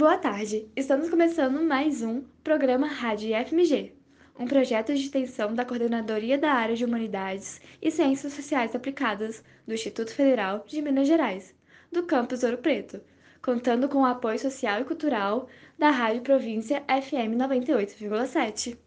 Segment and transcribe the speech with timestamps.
[0.00, 3.92] Boa tarde, estamos começando mais um programa Rádio IFMG,
[4.38, 9.74] um projeto de extensão da Coordenadoria da Área de Humanidades e Ciências Sociais Aplicadas do
[9.74, 11.54] Instituto Federal de Minas Gerais,
[11.92, 13.02] do campus Ouro Preto,
[13.42, 18.78] contando com o apoio social e cultural da Rádio Província FM 98,7.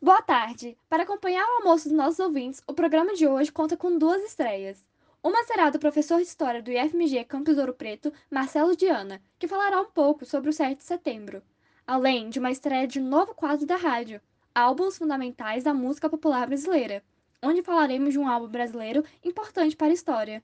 [0.00, 0.78] Boa tarde!
[0.88, 4.82] Para acompanhar o almoço dos nossos ouvintes, o programa de hoje conta com duas estreias.
[5.22, 9.78] Uma será do professor de História do IFMG Campus Ouro Preto, Marcelo Diana, que falará
[9.78, 11.42] um pouco sobre o 7 de setembro,
[11.86, 14.18] além de uma estreia de um novo quadro da rádio,
[14.54, 17.02] Álbuns Fundamentais da Música Popular Brasileira,
[17.42, 20.42] onde falaremos de um álbum brasileiro importante para a história.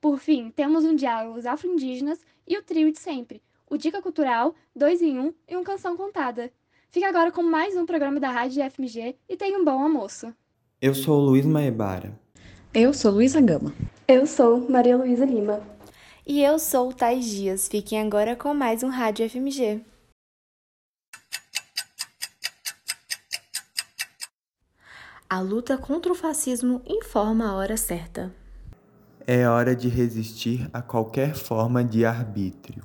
[0.00, 5.02] Por fim, temos um Diálogos Afro-Indígenas e o trio de sempre, o Dica Cultural, Dois
[5.02, 6.52] em Um e um Canção Contada.
[6.90, 10.32] Fique agora com mais um programa da Rádio IFMG e tenha um bom almoço.
[10.80, 12.16] Eu sou Luiz Maebara.
[12.72, 13.74] Eu sou Luísa Gama.
[14.14, 15.62] Eu sou Maria Luísa Lima.
[16.26, 17.66] E eu sou Thais Dias.
[17.66, 19.80] Fiquem agora com mais um Rádio FMG.
[25.30, 28.30] A luta contra o fascismo informa a hora certa.
[29.26, 32.84] É hora de resistir a qualquer forma de arbítrio.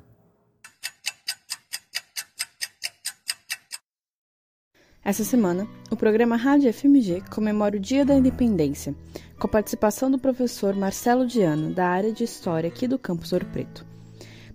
[5.04, 8.96] Essa semana, o programa Rádio FMG comemora o Dia da Independência,
[9.40, 13.46] com a participação do professor Marcelo Diano, da área de História aqui do Campus Ouro
[13.46, 13.86] Preto.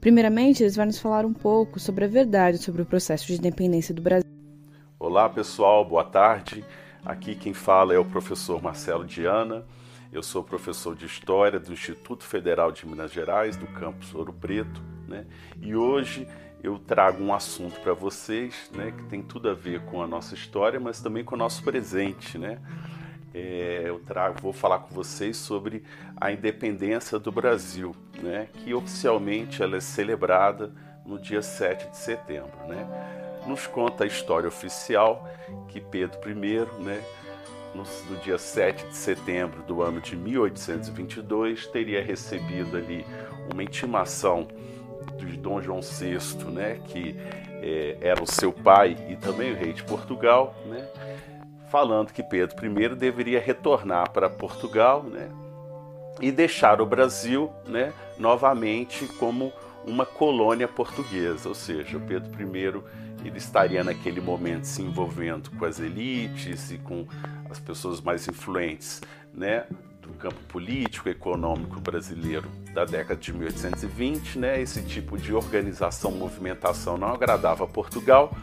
[0.00, 3.94] Primeiramente, eles vão nos falar um pouco sobre a verdade sobre o processo de independência
[3.94, 4.28] do Brasil.
[4.98, 6.64] Olá, pessoal, boa tarde.
[7.04, 9.64] Aqui quem fala é o professor Marcelo Diana.
[10.12, 14.82] Eu sou professor de História do Instituto Federal de Minas Gerais, do campus Ouro Preto,
[15.06, 15.26] né?
[15.60, 16.26] E hoje
[16.60, 20.34] eu trago um assunto para vocês, né, que tem tudo a ver com a nossa
[20.34, 22.60] história, mas também com o nosso presente, né?
[23.34, 25.82] É, eu trago, vou falar com vocês sobre
[26.20, 30.72] a independência do Brasil, né, que oficialmente ela é celebrada
[31.04, 32.52] no dia 7 de setembro.
[32.68, 32.86] Né?
[33.46, 35.28] Nos conta a história oficial
[35.68, 36.34] que Pedro I,
[36.82, 37.02] né,
[37.74, 43.04] no, no dia 7 de setembro do ano de 1822, teria recebido ali
[43.50, 44.46] uma intimação
[45.16, 46.18] de Dom João VI,
[46.50, 47.16] né, que
[47.62, 50.86] é, era o seu pai e também o rei de Portugal, né,
[51.72, 55.30] falando que Pedro I deveria retornar para Portugal né,
[56.20, 59.50] e deixar o Brasil né, novamente como
[59.86, 65.80] uma colônia portuguesa, ou seja, Pedro I ele estaria naquele momento se envolvendo com as
[65.80, 67.06] elites e com
[67.48, 69.00] as pessoas mais influentes
[69.32, 69.64] né,
[70.02, 74.38] do campo político e econômico brasileiro da década de 1820.
[74.38, 78.36] Né, esse tipo de organização, movimentação não agradava a Portugal,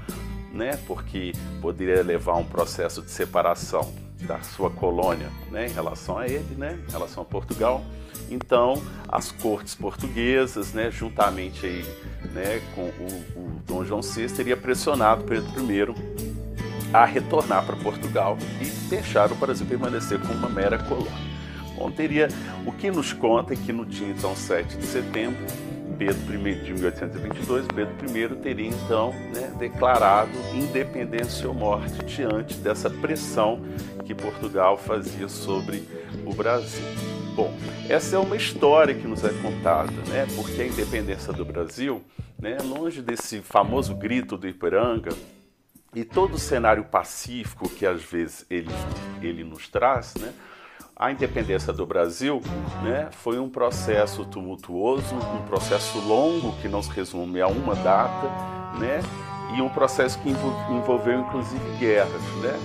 [0.53, 6.17] né, porque poderia levar a um processo de separação da sua colônia né, em relação
[6.17, 7.83] a ele, né, em relação a Portugal.
[8.29, 11.85] Então, as cortes portuguesas, né, juntamente aí,
[12.33, 16.29] né, com o, o Dom João VI, teria pressionado Pedro I
[16.91, 21.29] a retornar para Portugal e deixar o Brasil permanecer como uma mera colônia.
[21.75, 22.27] Bom, teria,
[22.65, 25.45] o que nos conta é que no dia então 7 de setembro,
[25.99, 32.89] Pedro I de 1822, Pedro I teria então né, declarado independência ou morte diante dessa
[32.89, 33.61] pressão
[34.05, 35.83] que Portugal fazia sobre
[36.25, 36.85] o Brasil.
[37.35, 37.53] Bom,
[37.89, 40.25] essa é uma história que nos é contada, né?
[40.37, 42.01] Porque a independência do Brasil,
[42.39, 45.11] né, longe desse famoso grito do Ipiranga
[45.93, 48.71] e todo o cenário pacífico que às vezes ele,
[49.21, 50.33] ele nos traz, né?
[50.99, 52.41] A independência do Brasil
[52.83, 58.27] né, foi um processo tumultuoso, um processo longo que não se resume a uma data,
[58.77, 59.01] né,
[59.55, 62.21] e um processo que envolveu inclusive guerras.
[62.41, 62.59] Né.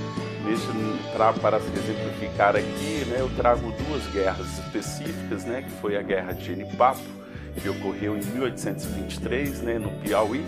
[1.14, 6.32] Pra, para exemplificar aqui, né, eu trago duas guerras específicas, né, que foi a Guerra
[6.32, 7.00] de Genipapo,
[7.62, 10.44] que ocorreu em 1823, né, no Piauí,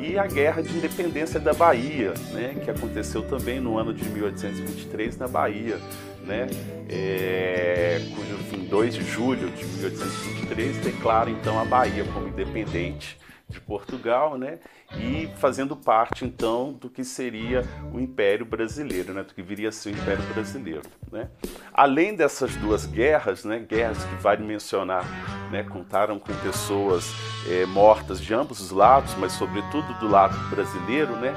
[0.00, 5.18] e a Guerra de Independência da Bahia, né, que aconteceu também no ano de 1823
[5.18, 5.78] na Bahia,
[6.24, 6.48] né,
[6.88, 13.18] é, cujo fim 2 de julho de 1823 declara então a Bahia como independente
[13.50, 14.58] de Portugal, né?
[14.96, 17.62] E fazendo parte então do que seria
[17.92, 19.22] o Império Brasileiro, né?
[19.22, 20.82] Do que viria a ser o Império Brasileiro,
[21.12, 21.28] né?
[21.72, 23.58] Além dessas duas guerras, né?
[23.58, 25.04] Guerras que vale mencionar,
[25.50, 25.62] né?
[25.64, 27.12] Contaram com pessoas
[27.48, 31.34] é, mortas de ambos os lados, mas sobretudo do lado brasileiro, né?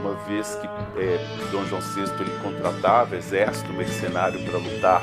[0.00, 0.66] Uma vez que
[1.00, 1.18] é,
[1.50, 5.02] Dom João VI ele contratava exército mercenário para lutar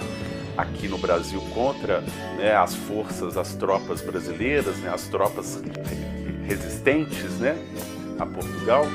[0.58, 2.02] aqui no Brasil contra
[2.38, 5.62] né, as forças, as tropas brasileiras, né, as tropas
[6.54, 7.58] resistentes né,
[8.20, 8.86] a Portugal.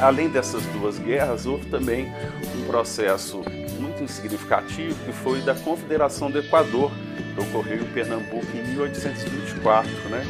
[0.00, 2.06] Além dessas duas guerras, houve também
[2.56, 3.42] um processo
[3.78, 6.90] muito significativo que foi da Confederação do Equador,
[7.34, 9.90] que ocorreu em Pernambuco em 1824.
[10.08, 10.24] Né?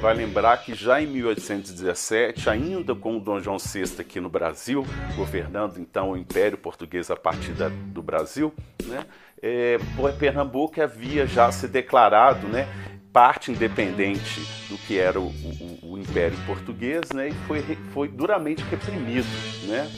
[0.00, 4.86] vai lembrar que já em 1817, ainda com o Dom João VI aqui no Brasil,
[5.16, 8.52] governando então o Império Português a partir da, do Brasil,
[8.84, 9.04] né,
[9.42, 9.78] é,
[10.18, 12.68] Pernambuco havia já se declarado né,
[13.16, 17.62] parte independente do que era o, o, o Império Português né, e foi,
[17.94, 19.26] foi duramente reprimido
[19.66, 19.90] né,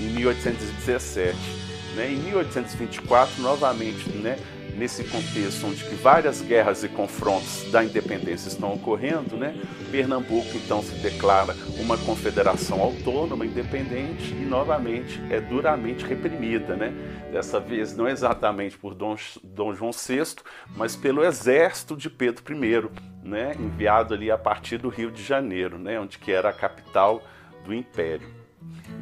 [0.00, 1.36] em 1817.
[1.96, 4.38] Né, em 1824, novamente, né,
[4.76, 9.54] nesse contexto onde que várias guerras e confrontos da independência estão ocorrendo, né?
[9.90, 16.92] Pernambuco então se declara uma confederação autônoma, independente e novamente é duramente reprimida, né?
[17.30, 20.36] Dessa vez não exatamente por Dom, Dom João VI,
[20.76, 22.90] mas pelo exército de Pedro I,
[23.22, 23.54] né?
[23.58, 25.98] Enviado ali a partir do Rio de Janeiro, né?
[26.00, 27.22] Onde que era a capital
[27.64, 28.42] do Império.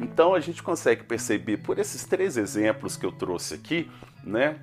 [0.01, 3.89] Então a gente consegue perceber por esses três exemplos que eu trouxe aqui,
[4.23, 4.59] né?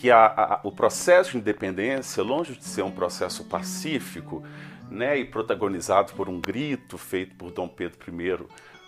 [0.00, 4.44] Que a, a, o processo de independência, longe de ser um processo pacífico,
[4.88, 8.38] né, e protagonizado por um grito feito por Dom Pedro I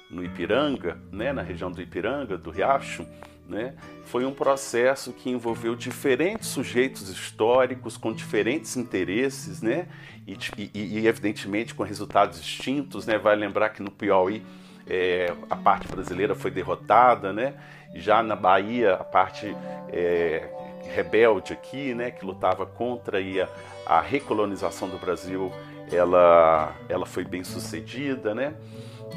[0.08, 3.04] no Ipiranga, né, na região do Ipiranga, do Riacho,
[3.48, 3.74] né,
[4.04, 9.88] foi um processo que envolveu diferentes sujeitos históricos com diferentes interesses, né,
[10.26, 14.44] e, e, e evidentemente com resultados distintos, né, vai lembrar que no Piauí
[14.86, 17.54] é, a parte brasileira foi derrotada, né,
[17.94, 19.54] já na Bahia a parte
[19.88, 20.48] é,
[20.94, 25.50] rebelde aqui, né, que lutava contra a, a recolonização do Brasil,
[25.92, 28.54] ela, ela foi bem sucedida, né?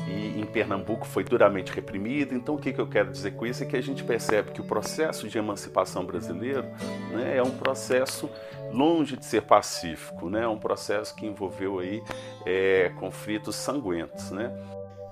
[0.07, 2.33] E em Pernambuco foi duramente reprimida.
[2.33, 4.59] Então, o que, que eu quero dizer com isso é que a gente percebe que
[4.59, 6.65] o processo de emancipação brasileiro
[7.11, 8.29] né, é um processo
[8.71, 10.43] longe de ser pacífico, né?
[10.43, 12.01] É um processo que envolveu aí
[12.43, 14.51] é, conflitos sangüentos, né?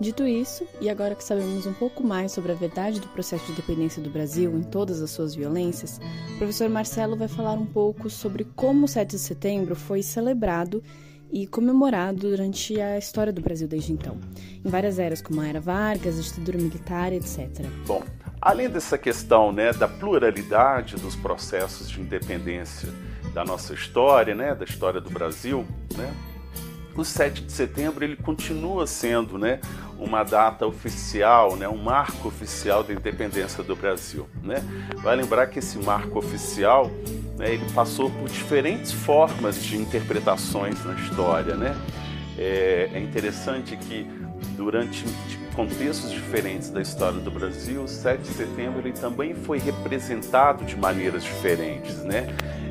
[0.02, 3.52] Dito isso, e agora que sabemos um pouco mais sobre a verdade do processo de
[3.52, 6.02] independência do Brasil em todas as suas violências,
[6.34, 10.84] o professor Marcelo vai falar um pouco sobre como o 7 de setembro foi celebrado
[11.32, 14.18] e comemorado durante a história do Brasil desde então,
[14.66, 17.64] em várias eras, como a Era Vargas, a ditadura militar, etc.
[17.86, 18.02] Bom,
[18.42, 22.90] além dessa questão né, da pluralidade dos processos de independência
[23.36, 25.64] da nossa história, né, da história do Brasil,
[25.96, 26.12] né,
[26.96, 29.60] o 7 de setembro ele continua sendo né,
[29.98, 34.28] uma data oficial, né, um marco oficial da independência do Brasil.
[34.44, 34.64] Né?
[34.98, 36.90] Vai lembrar que esse marco oficial
[37.38, 41.56] né, ele passou por diferentes formas de interpretações na história.
[41.56, 41.76] Né?
[42.38, 44.08] É, é interessante que
[44.56, 45.06] durante
[45.56, 50.76] contextos diferentes da história do Brasil, o 7 de setembro ele também foi representado de
[50.76, 52.28] maneiras diferentes, né?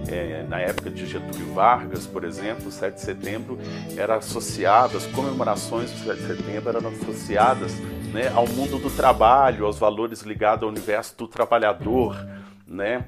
[0.08, 3.58] É, na época de Getúlio Vargas, por exemplo, o 7 de setembro
[3.96, 7.72] era associado, as comemorações do 7 de setembro eram associadas
[8.12, 12.16] né, ao mundo do trabalho, aos valores ligados ao universo do trabalhador,
[12.66, 13.04] né?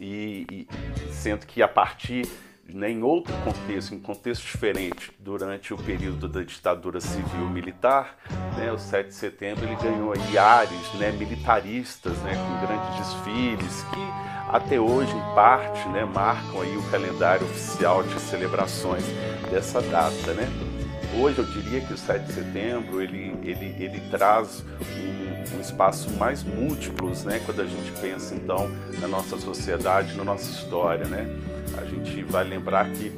[0.00, 0.68] E, e
[1.12, 2.28] sendo que a partir
[2.74, 8.16] né, em outro contexto, em contexto diferente, durante o período da ditadura civil-militar,
[8.56, 14.32] né, o 7 de setembro ele ganhou aí né, militaristas, né, com grandes desfiles, que
[14.48, 19.04] até hoje, em parte, né, marcam aí o calendário oficial de celebrações
[19.50, 20.34] dessa data.
[20.34, 20.81] Né?
[21.14, 26.10] Hoje eu diria que o 7 de setembro ele, ele, ele traz um, um espaço
[26.12, 31.04] mais múltiplos né, quando a gente pensa então na nossa sociedade, na nossa história.
[31.04, 31.26] Né?
[31.76, 33.12] A gente vai lembrar que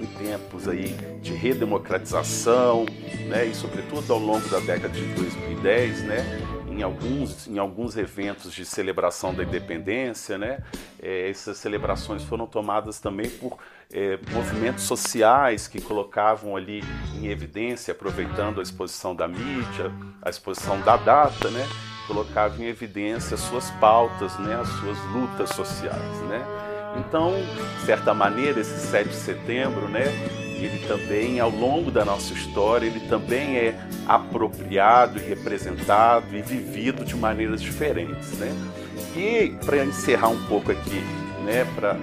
[0.00, 2.86] em tempos aí de redemocratização,
[3.28, 8.52] né, e sobretudo ao longo da década de 2010, né, em alguns, em alguns eventos
[8.52, 10.62] de celebração da independência, né?
[11.02, 13.58] É, essas celebrações foram tomadas também por
[13.92, 16.84] é, movimentos sociais que colocavam ali
[17.16, 19.92] em evidência, aproveitando a exposição da mídia,
[20.22, 21.66] a exposição da data, né?
[22.06, 24.54] Colocavam em evidência as suas pautas, né?
[24.54, 26.46] As suas lutas sociais, né?
[26.96, 27.32] Então,
[27.80, 30.04] de certa maneira, esse 7 de setembro, né?
[30.64, 37.04] Ele também, ao longo da nossa história, ele também é apropriado e representado e vivido
[37.04, 38.50] de maneiras diferentes, né?
[39.16, 41.02] E para encerrar um pouco aqui,
[41.44, 41.96] né, para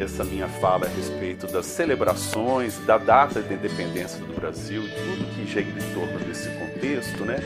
[0.00, 5.46] essa minha fala a respeito das celebrações, da data da independência do Brasil, tudo que
[5.46, 7.38] gira em torno desse contexto, né?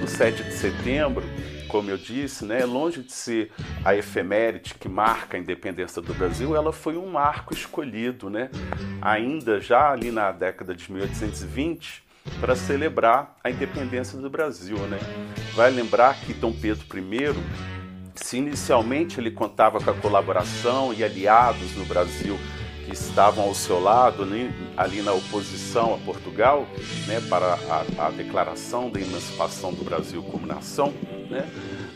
[0.00, 1.24] No 7 de setembro,
[1.72, 3.50] como eu disse, né, longe de ser
[3.82, 8.50] a efeméride que marca a independência do Brasil, ela foi um marco escolhido, né,
[9.00, 12.04] ainda já ali na década de 1820,
[12.38, 14.76] para celebrar a independência do Brasil.
[14.76, 14.98] Né.
[15.54, 17.34] Vai lembrar que Dom Pedro I,
[18.14, 22.38] se inicialmente ele contava com a colaboração e aliados no Brasil
[22.84, 26.66] que estavam ao seu lado, né, ali na oposição a Portugal,
[27.06, 30.92] né, para a, a, declaração da emancipação do Brasil como nação,
[31.30, 31.48] né,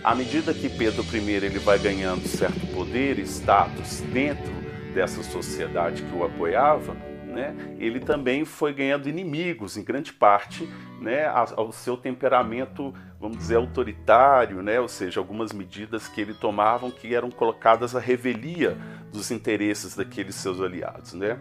[0.03, 4.55] à medida que Pedro I ele vai ganhando certo poder status dentro
[4.95, 6.95] dessa sociedade que o apoiava,
[7.27, 10.69] né, ele também foi ganhando inimigos, em grande parte,
[11.01, 16.91] né, ao seu temperamento, vamos dizer, autoritário, né, ou seja, algumas medidas que ele tomavam
[16.91, 18.77] que eram colocadas à revelia
[19.13, 21.13] dos interesses daqueles seus aliados.
[21.13, 21.39] Né.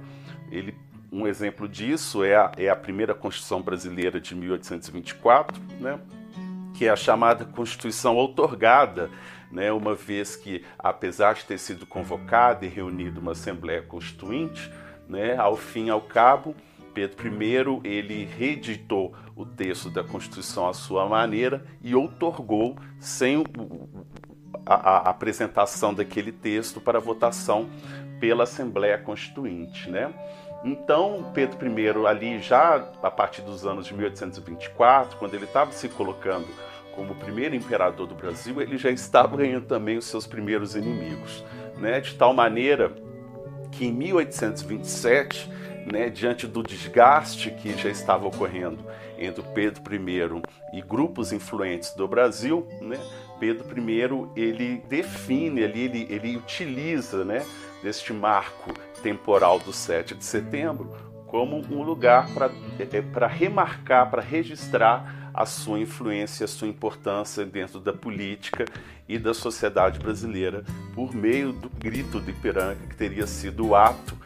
[0.51, 0.75] Ele,
[1.11, 5.99] um exemplo disso é a, é a primeira Constituição Brasileira de 1824, né,
[6.73, 9.09] que é a chamada Constituição outorgada,
[9.51, 14.69] né, uma vez que, apesar de ter sido convocada e reunida uma Assembleia Constituinte,
[15.07, 16.55] né, ao fim e ao cabo,
[16.95, 23.43] Pedro I ele reeditou o texto da Constituição à sua maneira e outorgou sem
[24.65, 27.69] a, a apresentação daquele texto para votação
[28.19, 30.11] pela Assembleia Constituinte, né?
[30.63, 35.89] Então, Pedro I, ali já a partir dos anos de 1824, quando ele estava se
[35.89, 36.47] colocando
[36.95, 41.43] como o primeiro imperador do Brasil, ele já estava ganhando também os seus primeiros inimigos,
[41.77, 41.99] né?
[41.99, 42.95] De tal maneira
[43.69, 45.51] que em 1827,
[45.85, 48.83] né, diante do desgaste que já estava ocorrendo
[49.17, 52.99] entre Pedro I e grupos influentes do Brasil, né,
[53.39, 57.45] Pedro I ele define ali, ele, ele utiliza né,
[57.83, 58.73] deste marco
[59.03, 60.95] temporal do 7 de setembro
[61.27, 62.49] como um lugar para
[62.79, 68.65] é, remarcar, para registrar a sua influência, a sua importância dentro da política
[69.07, 70.63] e da sociedade brasileira
[70.93, 74.17] por meio do grito de Ipiranga, que teria sido o ato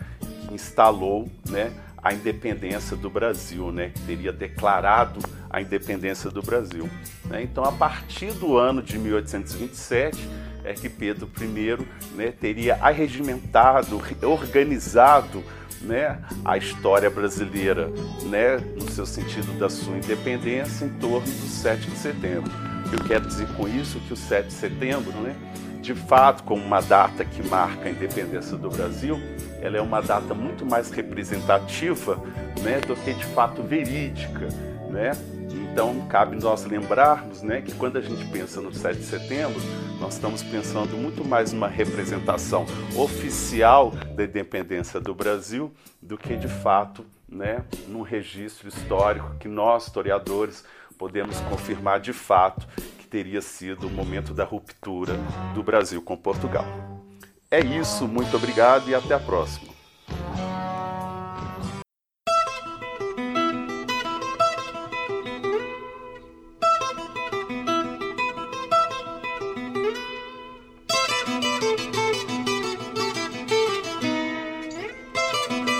[0.52, 6.90] instalou né, a independência do Brasil, né, que teria declarado a independência do Brasil.
[7.26, 7.44] Né?
[7.44, 10.18] Então, a partir do ano de 1827,
[10.64, 11.78] é que Pedro I
[12.16, 15.44] né, teria arregimentado, organizado
[15.82, 17.90] né, a história brasileira,
[18.24, 22.52] né, no seu sentido da sua independência, em torno do 7 de setembro.
[22.92, 25.36] Eu quero dizer com isso que o 7 de setembro, né,
[25.82, 29.20] de fato, como uma data que marca a independência do Brasil,
[29.62, 32.22] ela é uma data muito mais representativa
[32.62, 34.48] né, do que de fato verídica.
[34.90, 35.12] Né?
[35.72, 39.62] Então, cabe nós lembrarmos né, que quando a gente pensa no 7 de setembro,
[40.00, 45.72] nós estamos pensando muito mais numa representação oficial da independência do Brasil
[46.02, 50.66] do que, de fato, né, num registro histórico que nós, historiadores,
[50.98, 52.68] podemos confirmar de fato
[53.10, 55.14] teria sido o momento da ruptura
[55.54, 56.66] do Brasil com Portugal.
[57.50, 59.74] É isso, muito obrigado e até a próxima.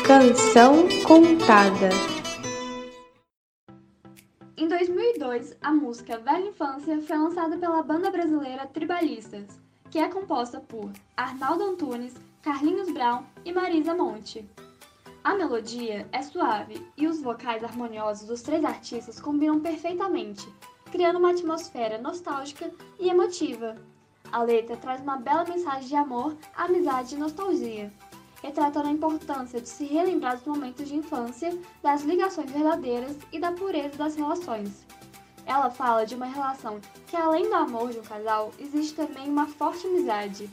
[0.06, 1.90] Canção Contada
[6.62, 9.48] Infância foi lançada pela banda brasileira Tribalistas,
[9.90, 14.46] que é composta por Arnaldo Antunes, Carlinhos Brown e Marisa Monte.
[15.24, 20.54] A melodia é suave e os vocais harmoniosos dos três artistas combinam perfeitamente,
[20.92, 23.78] criando uma atmosfera nostálgica e emotiva.
[24.30, 27.90] A letra traz uma bela mensagem de amor, amizade e nostalgia
[28.42, 33.52] retratando a importância de se relembrar dos momentos de infância, das ligações verdadeiras e da
[33.52, 34.86] pureza das relações.
[35.50, 39.48] Ela fala de uma relação que, além do amor de um casal, existe também uma
[39.48, 40.48] forte amizade.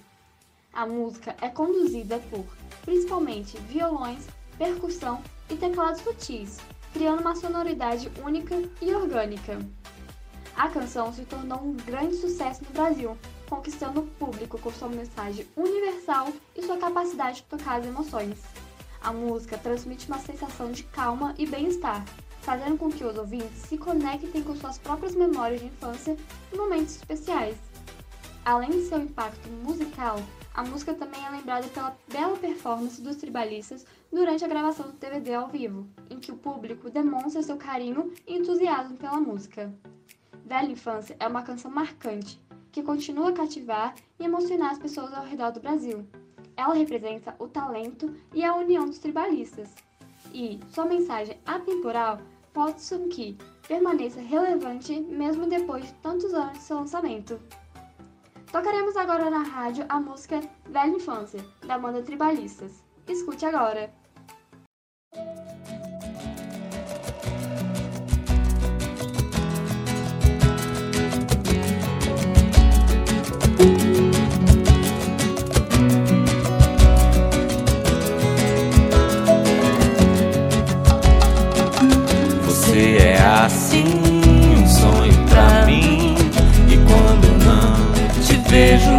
[0.72, 2.46] A música é conduzida por,
[2.80, 4.26] principalmente, violões,
[4.56, 6.56] percussão e teclados sutis,
[6.94, 9.58] criando uma sonoridade única e orgânica.
[10.56, 13.18] A canção se tornou um grande sucesso no Brasil,
[13.50, 18.38] conquistando o público com sua mensagem universal e sua capacidade de tocar as emoções.
[19.02, 22.02] A música transmite uma sensação de calma e bem-estar,
[22.46, 26.16] fazendo com que os ouvintes se conectem com suas próprias memórias de infância
[26.52, 27.56] e momentos especiais.
[28.44, 30.22] Além de seu impacto musical,
[30.54, 35.34] a música também é lembrada pela bela performance dos tribalistas durante a gravação do DVD
[35.34, 39.74] ao vivo, em que o público demonstra seu carinho e entusiasmo pela música.
[40.44, 45.24] Velha Infância é uma canção marcante que continua a cativar e emocionar as pessoas ao
[45.24, 46.06] redor do Brasil.
[46.56, 49.74] Ela representa o talento e a união dos tribalistas.
[50.32, 52.20] E sua mensagem atemporal
[52.56, 53.36] com que
[53.68, 57.38] permaneça relevante mesmo depois de tantos anos de seu lançamento.
[58.50, 62.82] Tocaremos agora na rádio a música Velha Infância, da banda Tribalistas.
[63.06, 63.92] Escute agora!
[83.76, 83.84] Assim,
[84.56, 86.14] um sonho pra mim.
[86.68, 87.74] E quando não
[88.22, 88.90] te vejo,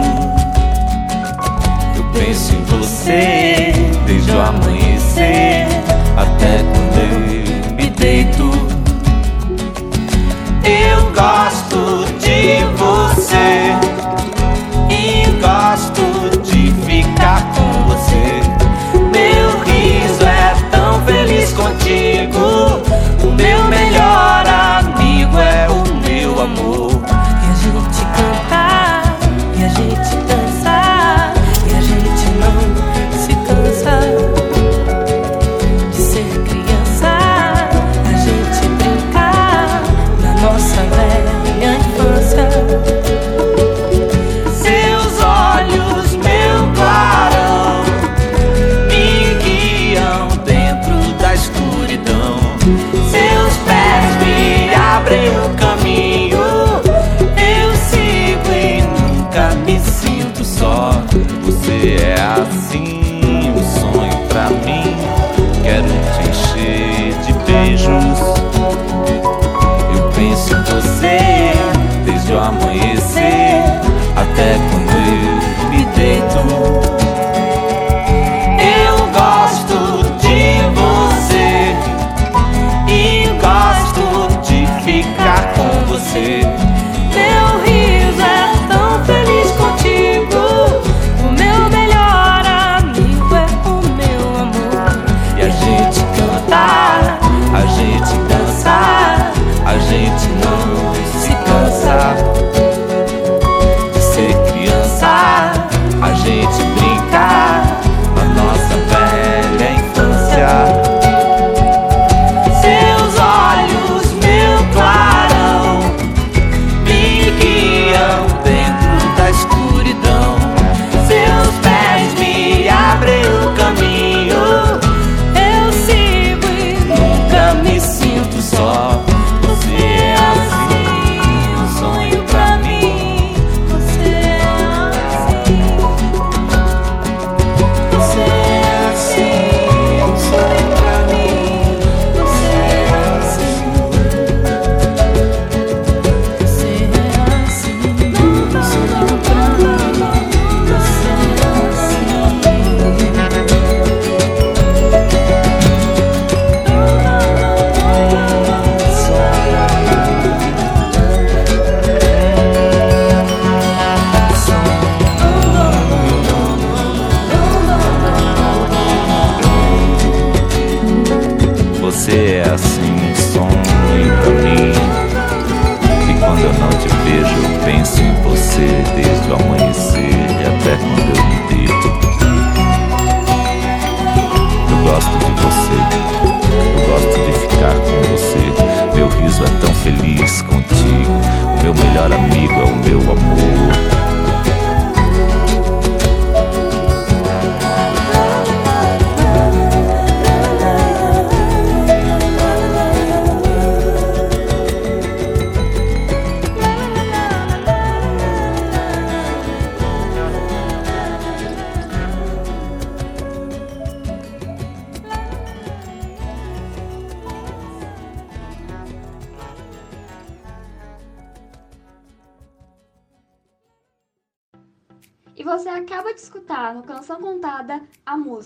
[1.96, 3.74] eu penso em você
[4.06, 5.68] desde o amanhecer
[6.16, 8.52] até quando eu me deito.
[10.64, 13.74] Eu gosto de você
[14.90, 18.42] e gosto de ficar com você.
[18.94, 22.82] Meu riso é tão feliz contigo.
[23.24, 23.97] O meu melhor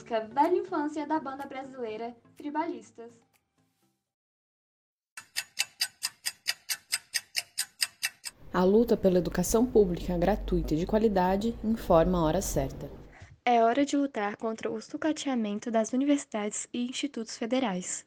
[0.02, 3.12] música Velha Infância da banda brasileira Tribalistas.
[8.52, 12.90] A luta pela educação pública gratuita e de qualidade informa a hora certa.
[13.46, 18.04] É hora de lutar contra o sucateamento das universidades e institutos federais.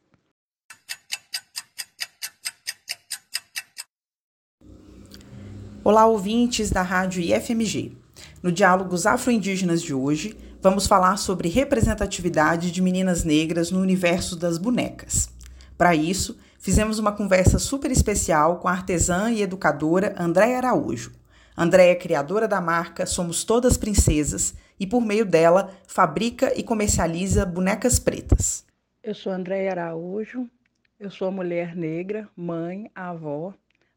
[5.84, 7.96] Olá, ouvintes da Rádio IFMG.
[8.42, 14.56] No Diálogos Afro-Indígenas de hoje, vamos falar sobre representatividade de meninas negras no universo das
[14.56, 15.28] bonecas.
[15.76, 21.12] Para isso, fizemos uma conversa super especial com a artesã e educadora Andréia Araújo.
[21.54, 27.44] Andréia é criadora da marca Somos Todas Princesas e, por meio dela, fabrica e comercializa
[27.44, 28.64] bonecas pretas.
[29.02, 30.48] Eu sou Andréia Araújo,
[30.98, 33.52] eu sou mulher negra, mãe, avó,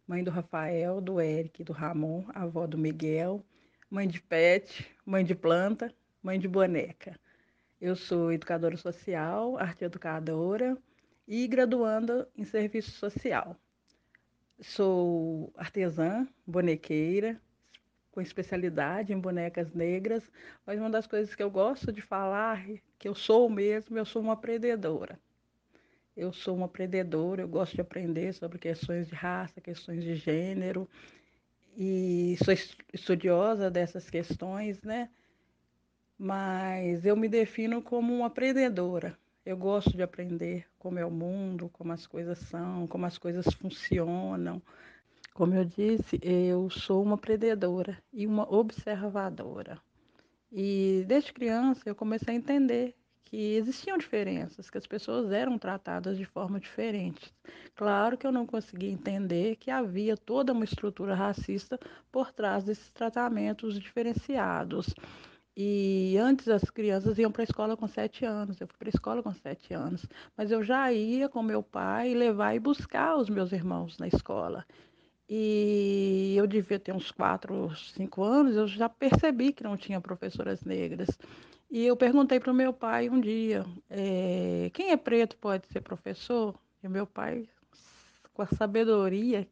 [0.06, 3.41] mãe do Rafael, do Eric, do Ramon, avó do Miguel,
[3.89, 5.89] mãe de pet, mãe de planta,
[6.27, 7.17] mãe de boneca.
[7.79, 10.77] Eu sou educadora social, arte educadora
[11.25, 13.55] e graduanda em serviço social.
[14.59, 17.41] Sou artesã, bonequeira,
[18.11, 20.29] com especialidade em bonecas negras,
[20.65, 22.61] mas uma das coisas que eu gosto de falar,
[22.99, 25.17] que eu sou mesmo, eu sou uma aprendedora.
[26.13, 30.89] eu sou uma aprendedora, eu gosto de aprender sobre questões de raça, questões de gênero,
[31.77, 32.53] e sou
[32.93, 35.09] estudiosa dessas questões, né?
[36.17, 39.17] Mas eu me defino como uma aprendedora.
[39.45, 43.45] Eu gosto de aprender como é o mundo, como as coisas são, como as coisas
[43.53, 44.62] funcionam.
[45.34, 49.80] Como eu disse, eu sou uma aprendedora e uma observadora.
[50.51, 56.17] E desde criança eu comecei a entender que existiam diferenças, que as pessoas eram tratadas
[56.17, 57.34] de forma diferente.
[57.75, 61.77] Claro que eu não conseguia entender que havia toda uma estrutura racista
[62.12, 64.95] por trás desses tratamentos diferenciados.
[65.60, 68.93] E antes as crianças iam para a escola com sete anos, eu fui para a
[68.93, 70.06] escola com sete anos,
[70.38, 74.63] mas eu já ia com meu pai levar e buscar os meus irmãos na escola.
[75.28, 80.63] E eu devia ter uns quatro, cinco anos, eu já percebi que não tinha professoras
[80.63, 81.10] negras.
[81.72, 85.82] E eu perguntei para o meu pai um dia: é, quem é preto pode ser
[85.82, 86.54] professor?
[86.84, 87.50] E meu pai,
[88.32, 89.48] com a sabedoria,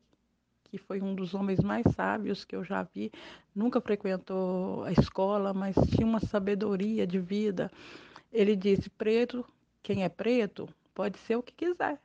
[0.75, 3.09] que foi um dos homens mais sábios que eu já vi,
[3.55, 7.71] nunca frequentou a escola, mas tinha uma sabedoria de vida.
[8.31, 9.45] Ele disse: preto,
[9.81, 11.97] quem é preto, pode ser o que quiser.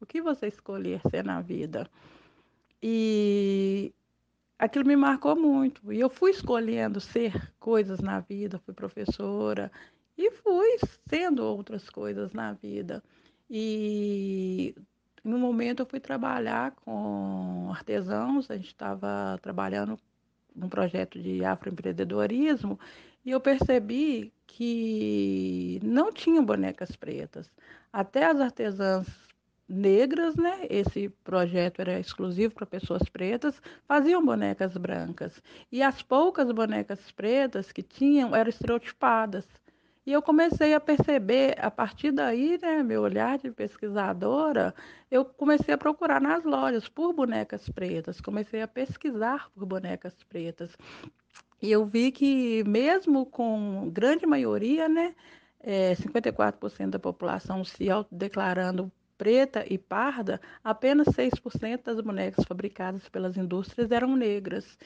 [0.00, 1.86] O que você escolher ser na vida.
[2.82, 3.92] E
[4.58, 5.92] aquilo me marcou muito.
[5.92, 9.70] E eu fui escolhendo ser coisas na vida, fui professora
[10.16, 10.78] e fui
[11.10, 13.02] sendo outras coisas na vida.
[13.50, 14.74] E
[15.28, 19.98] no momento eu fui trabalhar com artesãos, a gente estava trabalhando
[20.54, 22.78] num projeto de afroempreendedorismo
[23.24, 27.50] e eu percebi que não tinham bonecas pretas.
[27.92, 29.06] Até as artesãs
[29.68, 30.66] negras, né?
[30.70, 35.42] Esse projeto era exclusivo para pessoas pretas, faziam bonecas brancas.
[35.70, 39.46] E as poucas bonecas pretas que tinham eram estereotipadas.
[40.08, 44.74] E eu comecei a perceber, a partir daí, né, meu olhar de pesquisadora,
[45.10, 50.74] eu comecei a procurar nas lojas por bonecas pretas, comecei a pesquisar por bonecas pretas.
[51.60, 55.14] E eu vi que, mesmo com grande maioria, né,
[55.60, 63.36] é, 54% da população se autodeclarando preta e parda, apenas 6% das bonecas fabricadas pelas
[63.36, 64.78] indústrias eram negras.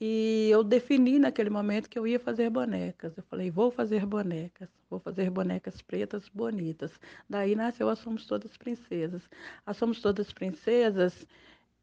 [0.00, 3.16] E eu defini naquele momento que eu ia fazer bonecas.
[3.16, 6.90] Eu falei, vou fazer bonecas, vou fazer bonecas pretas bonitas.
[7.28, 9.22] Daí nasceu a Somos Todas Princesas.
[9.64, 11.26] A Somos Todas Princesas,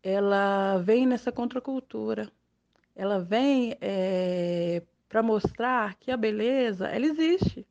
[0.04, 2.30] ela vem nessa contracultura.
[2.96, 7.66] Ela vem é, para mostrar que a beleza, ela existe.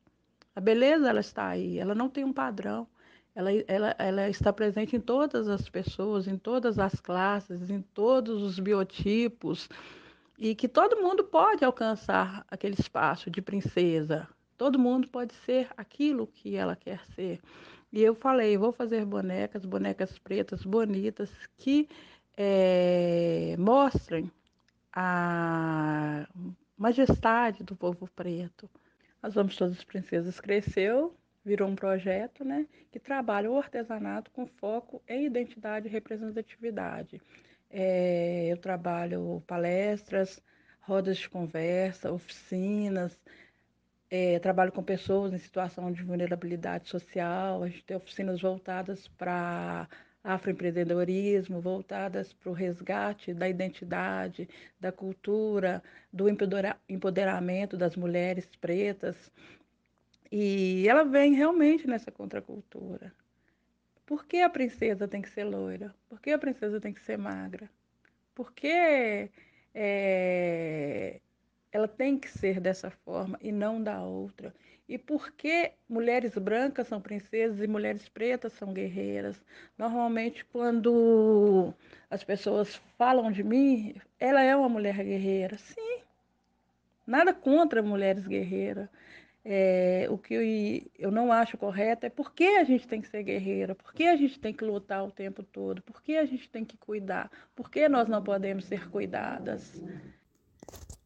[0.55, 2.87] A beleza, ela está aí, ela não tem um padrão
[3.33, 8.41] ela, ela, ela está presente em todas as pessoas, em todas as classes, em todos
[8.41, 9.69] os biotipos,
[10.41, 14.27] e que todo mundo pode alcançar aquele espaço de princesa.
[14.57, 17.39] Todo mundo pode ser aquilo que ela quer ser.
[17.93, 21.87] E eu falei, vou fazer bonecas, bonecas pretas bonitas que
[22.35, 24.31] é, mostrem
[24.91, 26.27] a
[26.75, 28.67] majestade do povo preto.
[29.21, 35.01] As Vamos Todas Princesas cresceu virou um projeto né, que trabalha o artesanato com foco
[35.07, 37.21] em identidade e representatividade.
[37.71, 40.41] É, eu trabalho palestras,
[40.81, 43.17] rodas de conversa, oficinas,
[44.09, 49.87] é, trabalho com pessoas em situação de vulnerabilidade social, a gente tem oficinas voltadas para
[50.23, 55.81] afroempreendedorismo, voltadas para o resgate da identidade, da cultura,
[56.11, 56.27] do
[56.89, 59.31] empoderamento das mulheres pretas.
[60.31, 63.13] E ela vem realmente nessa contracultura.
[64.11, 65.95] Por que a princesa tem que ser loira?
[66.09, 67.69] Por que a princesa tem que ser magra?
[68.35, 69.29] Por que
[69.73, 71.21] é,
[71.71, 74.53] ela tem que ser dessa forma e não da outra?
[74.85, 79.41] E por que mulheres brancas são princesas e mulheres pretas são guerreiras?
[79.77, 81.73] Normalmente, quando
[82.09, 85.57] as pessoas falam de mim, ela é uma mulher guerreira.
[85.57, 86.01] Sim,
[87.07, 88.89] nada contra mulheres guerreiras.
[89.43, 93.23] É, o que eu, não acho correto é por que a gente tem que ser
[93.23, 96.47] guerreira, por que a gente tem que lutar o tempo todo, por que a gente
[96.47, 99.81] tem que cuidar, por que nós não podemos ser cuidadas.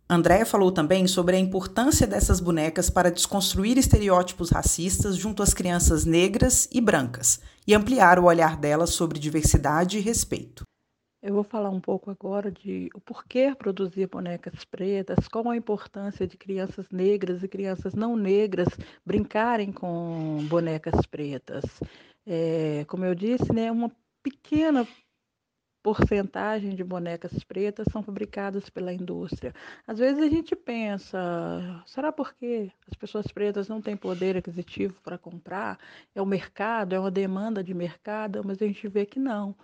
[0.07, 6.05] Andréa falou também sobre a importância dessas bonecas para desconstruir estereótipos racistas junto às crianças
[6.05, 10.63] negras e brancas e ampliar o olhar delas sobre diversidade e respeito.
[11.25, 16.27] Eu vou falar um pouco agora de o porquê produzir bonecas pretas, qual a importância
[16.27, 18.67] de crianças negras e crianças não negras
[19.03, 21.63] brincarem com bonecas pretas.
[22.27, 24.87] É, como eu disse, né, uma pequena
[25.81, 29.51] porcentagem de bonecas pretas são fabricadas pela indústria.
[29.87, 31.17] Às vezes a gente pensa,
[31.87, 35.79] será porque as pessoas pretas não têm poder aquisitivo para comprar?
[36.13, 39.55] É o mercado, é uma demanda de mercado, mas a gente vê que não.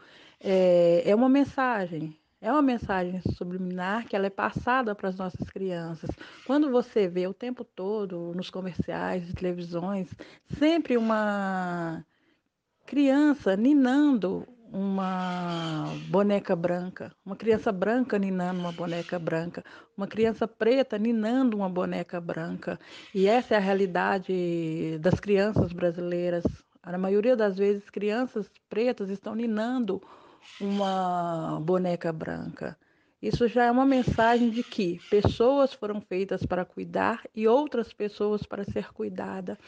[0.44, 5.48] É, é uma mensagem, é uma mensagem subliminar que ela é passada para as nossas
[5.52, 6.10] crianças.
[6.48, 10.10] Quando você vê o tempo todo nos comerciais televisões,
[10.58, 12.04] sempre uma
[12.88, 19.64] criança ninando uma boneca branca, uma criança branca ninando uma boneca branca,
[19.96, 22.80] uma criança preta ninando uma boneca branca.
[23.14, 26.44] E essa é a realidade das crianças brasileiras.
[26.84, 30.02] Na maioria das vezes, crianças pretas estão ninando
[30.60, 32.78] uma boneca branca.
[33.22, 38.42] Isso já é uma mensagem de que pessoas foram feitas para cuidar e outras pessoas
[38.44, 39.60] para ser cuidada.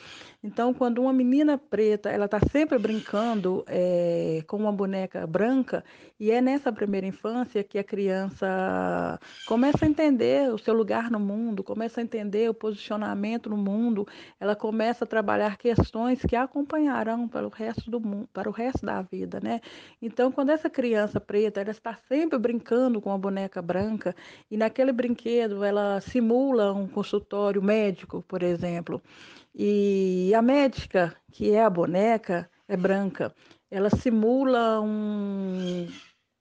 [0.43, 5.83] Então, quando uma menina preta ela está sempre brincando é, com uma boneca branca
[6.19, 11.19] e é nessa primeira infância que a criança começa a entender o seu lugar no
[11.19, 14.07] mundo, começa a entender o posicionamento no mundo,
[14.39, 18.51] ela começa a trabalhar questões que a acompanharão para o resto do mundo, para o
[18.51, 19.61] resto da vida, né?
[20.01, 24.15] Então, quando essa criança preta ela está sempre brincando com a boneca boneca branca
[24.49, 29.01] e naquele brinquedo ela simula um consultório médico, por exemplo.
[29.53, 33.34] E a médica, que é a boneca, é branca.
[33.69, 35.88] Ela simula um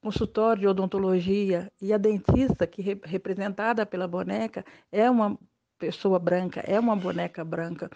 [0.01, 5.39] consultório de odontologia e a dentista, que representada pela boneca, é uma
[5.79, 7.91] pessoa branca, é uma boneca branca.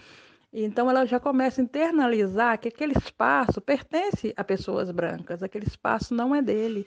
[0.52, 6.14] Então ela já começa a internalizar que aquele espaço pertence a pessoas brancas, aquele espaço
[6.14, 6.86] não é dele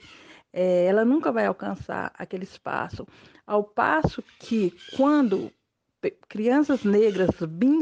[0.52, 3.06] é, ela nunca vai alcançar aquele espaço.
[3.46, 5.52] Ao passo que, quando
[6.28, 7.30] crianças negras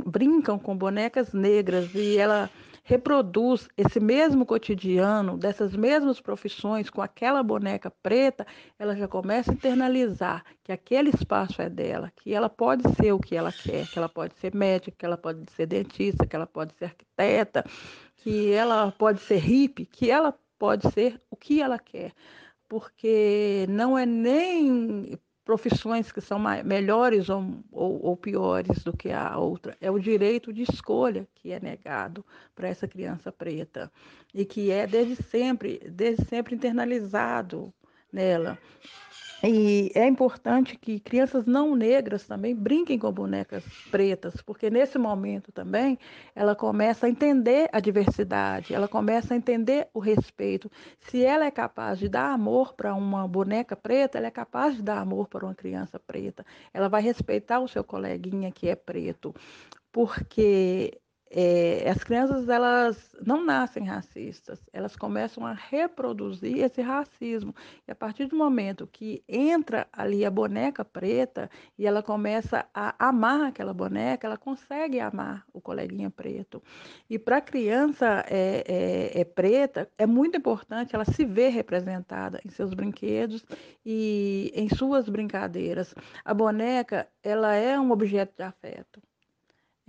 [0.07, 2.51] brincam com bonecas negras e ela
[2.83, 8.47] reproduz esse mesmo cotidiano, dessas mesmas profissões, com aquela boneca preta,
[8.79, 13.21] ela já começa a internalizar que aquele espaço é dela, que ela pode ser o
[13.21, 16.47] que ela quer, que ela pode ser médica, que ela pode ser dentista, que ela
[16.47, 17.63] pode ser arquiteta,
[18.17, 22.15] que ela pode ser hippie, que ela pode ser o que ela quer
[22.69, 29.39] porque não é nem profissões que são melhores ou, ou, ou, piores do que a
[29.39, 29.75] outra.
[29.81, 32.23] É o direito de escolha que é negado
[32.55, 33.91] para essa criança preta
[34.35, 37.73] e que é desde sempre, desde sempre internalizado
[38.13, 38.59] nela.
[39.43, 45.53] E é importante que crianças não negras também brinquem com bonecas pretas, porque nesse momento
[45.53, 45.97] também
[46.35, 50.69] ela começa a entender a diversidade, ela começa a entender o respeito.
[50.99, 54.83] Se ela é capaz de dar amor para uma boneca preta, ela é capaz de
[54.83, 56.45] dar amor para uma criança preta.
[56.75, 59.33] Ela vai respeitar o seu coleguinha que é preto,
[59.93, 67.55] porque é, as crianças elas não nascem racistas, elas começam a reproduzir esse racismo.
[67.87, 73.09] E a partir do momento que entra ali a boneca preta e ela começa a
[73.09, 76.63] amar aquela boneca, ela consegue amar o coleguinha preto.
[77.11, 82.41] E para a criança é, é, é, preta, é muito importante ela se ver representada
[82.45, 83.45] em seus brinquedos
[83.85, 85.95] e em suas brincadeiras.
[86.25, 89.08] A boneca ela é um objeto de afeto.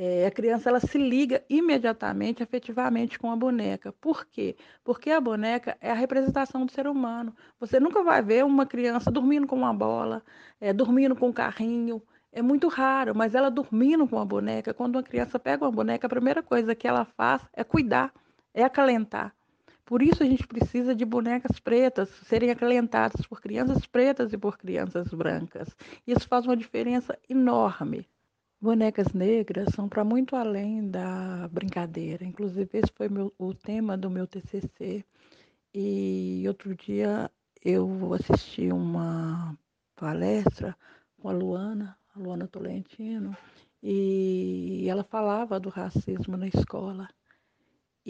[0.01, 3.91] É, a criança ela se liga imediatamente, afetivamente com a boneca.
[3.91, 4.55] Por quê?
[4.81, 7.35] Porque a boneca é a representação do ser humano.
[7.59, 10.23] Você nunca vai ver uma criança dormindo com uma bola,
[10.61, 12.01] é, dormindo com um carrinho.
[12.31, 16.07] É muito raro, mas ela dormindo com a boneca, quando uma criança pega uma boneca,
[16.07, 18.13] a primeira coisa que ela faz é cuidar,
[18.53, 19.35] é acalentar.
[19.83, 24.57] Por isso a gente precisa de bonecas pretas serem acalentadas por crianças pretas e por
[24.57, 25.75] crianças brancas.
[26.07, 28.07] Isso faz uma diferença enorme.
[28.61, 32.25] Bonecas negras são para muito além da brincadeira.
[32.25, 35.05] Inclusive, esse foi meu, o tema do meu TCC.
[35.73, 37.31] E outro dia
[37.63, 39.57] eu assisti uma
[39.95, 40.75] palestra
[41.17, 43.35] com a Luana, a Luana Tolentino,
[43.81, 47.07] e ela falava do racismo na escola.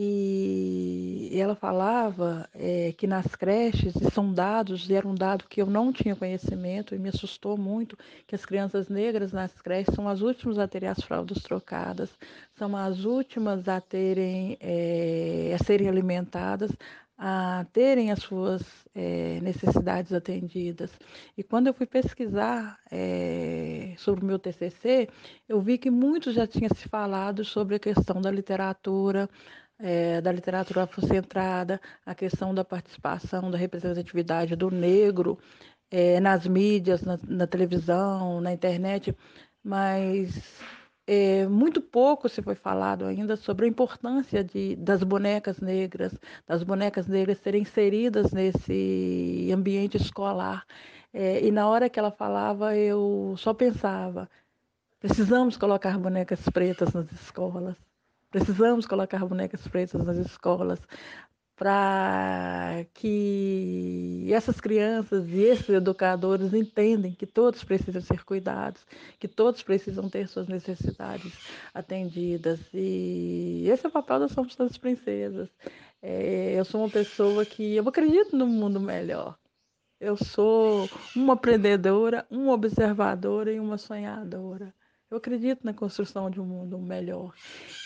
[0.01, 5.61] E ela falava é, que nas creches, e são dados, e era um dado que
[5.61, 10.07] eu não tinha conhecimento e me assustou muito, que as crianças negras nas creches são
[10.07, 12.09] as últimas a terem as fraldas trocadas,
[12.55, 16.71] são as últimas a terem, é, a serem alimentadas,
[17.17, 18.63] a terem as suas
[18.95, 20.97] é, necessidades atendidas.
[21.37, 25.09] E quando eu fui pesquisar é, sobre o meu TCC,
[25.47, 29.29] eu vi que muitos já tinham se falado sobre a questão da literatura,
[29.79, 35.39] é, da literatura afrocentrada, a questão da participação, da representatividade do negro
[35.89, 39.15] é, nas mídias, na, na, televisão, na internet,
[39.63, 40.61] mas
[41.07, 46.13] é, muito pouco se foi falado ainda sobre a importância de, das bonecas negras,
[46.45, 50.65] das bonecas negras serem inseridas nesse ambiente escolar.
[51.11, 54.29] É, e na hora que ela falava, eu só pensava:
[54.99, 57.75] precisamos colocar bonecas pretas nas escolas,
[58.29, 60.79] precisamos colocar bonecas pretas nas escolas
[61.59, 68.85] para que essas crianças e esses educadores entendam que todos precisam ser cuidados,
[69.19, 71.33] que todos precisam ter suas necessidades
[71.73, 72.61] atendidas.
[72.73, 75.49] E esse é o papel da Somos Todas Princesas.
[76.01, 79.37] É, eu sou uma pessoa que eu acredito no mundo melhor.
[79.99, 84.73] Eu sou uma aprendedora, uma observadora e uma sonhadora.
[85.09, 87.33] Eu acredito na construção de um mundo melhor.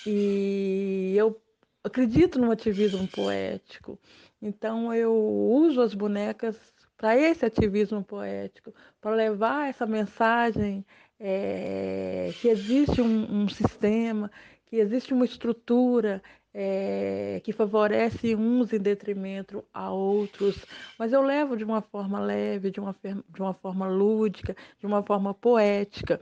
[0.05, 1.41] E eu
[1.83, 3.99] acredito no ativismo poético.
[4.41, 6.57] Então eu uso as bonecas
[6.97, 10.85] para esse ativismo poético, para levar essa mensagem
[11.19, 14.31] é, que existe um, um, sistema,
[14.65, 16.21] que existe uma estrutura
[16.53, 20.65] é, que favorece uns em detrimento a outros,
[20.99, 25.01] mas eu levo de uma forma leve, de uma, de uma forma lúdica, de uma
[25.03, 26.21] forma poética.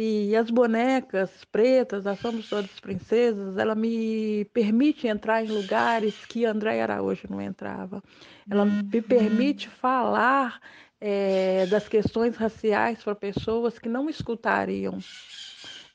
[0.00, 6.44] E as bonecas pretas, a Somos Todas Princesas, ela me permite entrar em lugares que
[6.44, 8.00] André Araújo não entrava.
[8.48, 9.02] Ela me uhum.
[9.02, 10.60] permite falar
[11.00, 14.98] é, das questões raciais para pessoas que não escutariam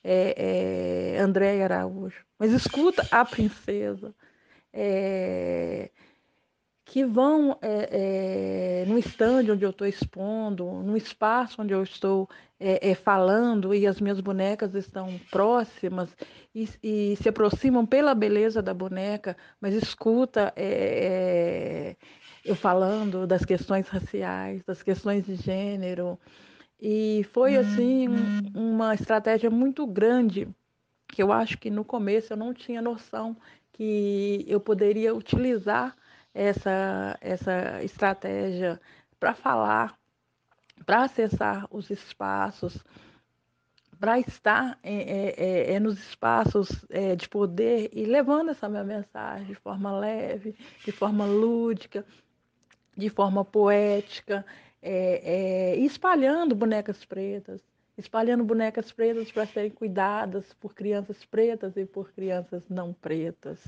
[0.04, 4.14] é, é, André Araújo, mas escuta a princesa.
[4.74, 5.92] É,
[6.86, 12.30] que vão é, é, no estande onde eu estou expondo, no espaço onde eu estou
[12.64, 16.16] é, é, falando e as minhas bonecas estão próximas
[16.56, 21.96] e, e, se aproximam pela beleza da boneca, mas escuta é, é,
[22.46, 26.18] eu falando das questões raciais, das questões de gênero.
[26.82, 30.48] E foi assim um, uma estratégia muito grande
[31.10, 33.36] que eu acho que no começo eu não tinha noção
[33.74, 35.94] que eu poderia utilizar
[36.34, 38.80] essa, essa estratégia
[39.20, 39.98] para falar,
[40.86, 42.84] para acessar os espaços,
[44.00, 46.70] para estar é, é, nos espaços
[47.18, 52.06] de poder e levando essa minha mensagem de forma leve, de forma lúdica,
[52.98, 54.46] de forma poética,
[55.78, 57.62] espalhando bonecas pretas,
[57.98, 63.60] espalhando bonecas pretas para serem cuidadas por crianças pretas e por crianças não pretas.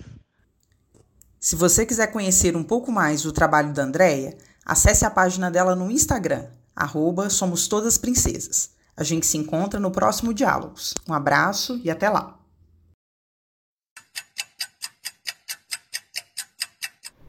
[1.39, 5.75] Se você quiser conhecer um pouco mais do trabalho da Andrea, acesse a página dela
[5.75, 8.75] no Instagram, arroba Somos Todas Princesas.
[8.97, 10.93] A gente se encontra no próximo Diálogos.
[11.07, 12.39] Um abraço e até lá!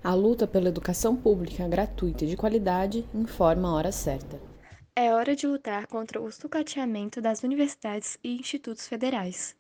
[0.05, 4.41] A luta pela educação pública gratuita e de qualidade informa a hora certa.
[4.95, 9.56] É hora de lutar contra o sucateamento das universidades e institutos federais.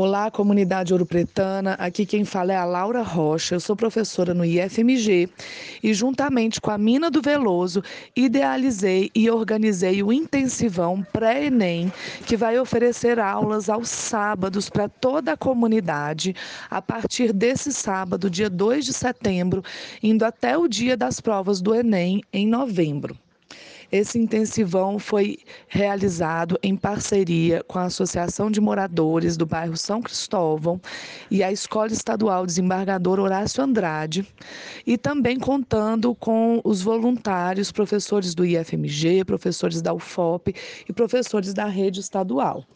[0.00, 1.72] Olá, comunidade ouropretana.
[1.72, 3.56] Aqui quem fala é a Laura Rocha.
[3.56, 5.28] Eu sou professora no IFMG
[5.82, 7.82] e, juntamente com a Mina do Veloso,
[8.14, 11.92] idealizei e organizei o intensivão pré-ENEM,
[12.24, 16.32] que vai oferecer aulas aos sábados para toda a comunidade,
[16.70, 19.64] a partir desse sábado, dia 2 de setembro,
[20.00, 23.18] indo até o dia das provas do Enem, em novembro.
[23.90, 30.78] Esse intensivão foi realizado em parceria com a Associação de Moradores do bairro São Cristóvão
[31.30, 34.26] e a Escola Estadual Desembargador Horácio Andrade,
[34.86, 40.54] e também contando com os voluntários, professores do IFMG, professores da UFOP
[40.86, 42.66] e professores da rede estadual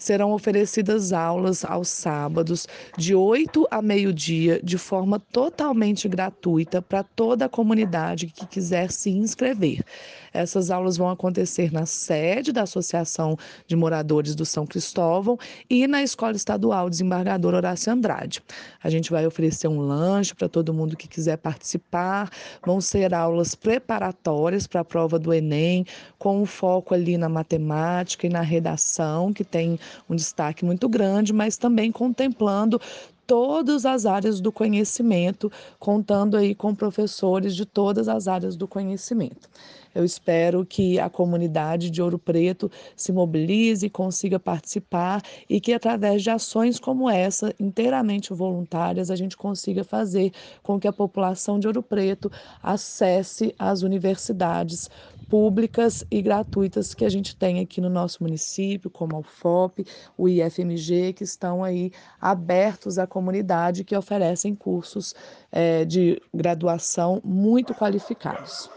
[0.00, 7.44] serão oferecidas aulas aos sábados, de 8 a meio-dia, de forma totalmente gratuita para toda
[7.44, 9.84] a comunidade que quiser se inscrever.
[10.32, 13.36] Essas aulas vão acontecer na sede da Associação
[13.66, 18.42] de Moradores do São Cristóvão e na Escola Estadual Desembargador Horácio Andrade.
[18.82, 22.30] A gente vai oferecer um lanche para todo mundo que quiser participar.
[22.64, 25.84] Vão ser aulas preparatórias para a prova do Enem,
[26.18, 29.78] com um foco ali na matemática e na redação, que tem
[30.08, 32.80] um destaque muito grande, mas também contemplando
[33.26, 39.48] todas as áreas do conhecimento, contando aí com professores de todas as áreas do conhecimento.
[39.94, 46.22] Eu espero que a comunidade de Ouro Preto se mobilize consiga participar e que através
[46.22, 50.32] de ações como essa, inteiramente voluntárias, a gente consiga fazer
[50.62, 52.30] com que a população de Ouro Preto
[52.62, 54.88] acesse as universidades
[55.30, 59.86] públicas e gratuitas que a gente tem aqui no nosso município, como a UFOP,
[60.18, 65.14] o IFMG, que estão aí abertos à comunidade, que oferecem cursos
[65.52, 68.68] é, de graduação muito qualificados.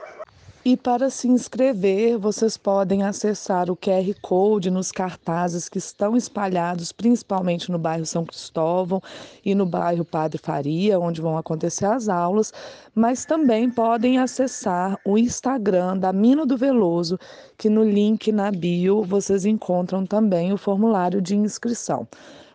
[0.66, 6.94] E para se inscrever, vocês podem acessar o QR Code nos cartazes que estão espalhados
[6.94, 9.02] principalmente no bairro São Cristóvão
[9.44, 12.54] e no bairro Padre Faria, onde vão acontecer as aulas,
[12.96, 17.20] mas também podem acessar o Instagram da Mina do Veloso,
[17.58, 22.08] que no link na bio vocês encontram também o formulário de inscrição.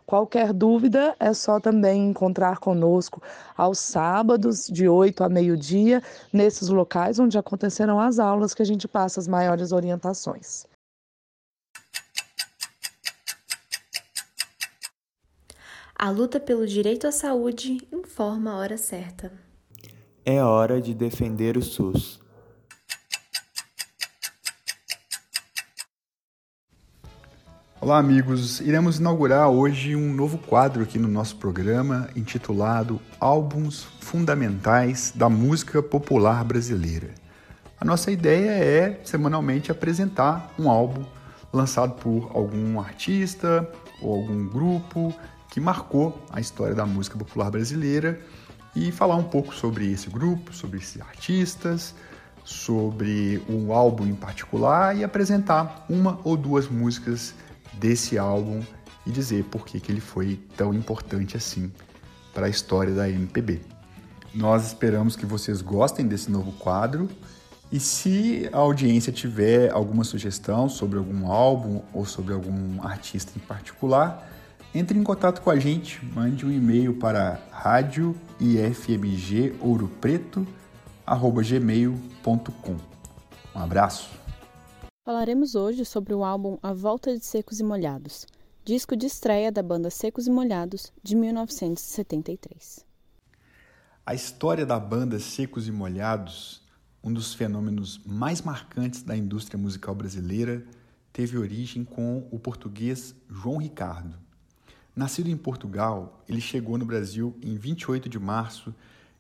[0.09, 3.23] Qualquer dúvida é só também encontrar conosco
[3.55, 6.03] aos sábados, de 8 a meio-dia,
[6.33, 10.65] nesses locais onde acontecerão as aulas que a gente passa as maiores orientações.
[15.95, 19.31] A luta pelo direito à saúde informa a hora certa.
[20.25, 22.19] É hora de defender o SUS.
[27.81, 28.61] Olá, amigos.
[28.61, 35.81] Iremos inaugurar hoje um novo quadro aqui no nosso programa intitulado Álbuns Fundamentais da Música
[35.81, 37.11] Popular Brasileira.
[37.81, 41.05] A nossa ideia é semanalmente apresentar um álbum
[41.53, 43.71] lançado por algum artista
[44.03, 45.15] ou algum grupo
[45.49, 48.21] que marcou a história da música popular brasileira
[48.75, 51.95] e falar um pouco sobre esse grupo, sobre esses artistas,
[52.45, 57.35] sobre um álbum em particular e apresentar uma ou duas músicas
[57.79, 58.61] desse álbum
[59.07, 61.73] e dizer por que, que ele foi tão importante assim
[62.35, 63.61] para a história da MPB.
[64.35, 67.09] Nós esperamos que vocês gostem desse novo quadro
[67.71, 73.41] e se a audiência tiver alguma sugestão sobre algum álbum ou sobre algum artista em
[73.41, 74.27] particular,
[74.75, 78.15] entre em contato com a gente, mande um e-mail para rádio
[83.55, 84.28] Um abraço.
[85.09, 88.27] Falaremos hoje sobre o álbum A Volta de Secos e Molhados,
[88.63, 92.85] disco de estreia da banda Secos e Molhados de 1973.
[94.05, 96.63] A história da banda Secos e Molhados,
[97.03, 100.63] um dos fenômenos mais marcantes da indústria musical brasileira,
[101.11, 104.15] teve origem com o português João Ricardo.
[104.95, 108.75] Nascido em Portugal, ele chegou no Brasil em 28 de março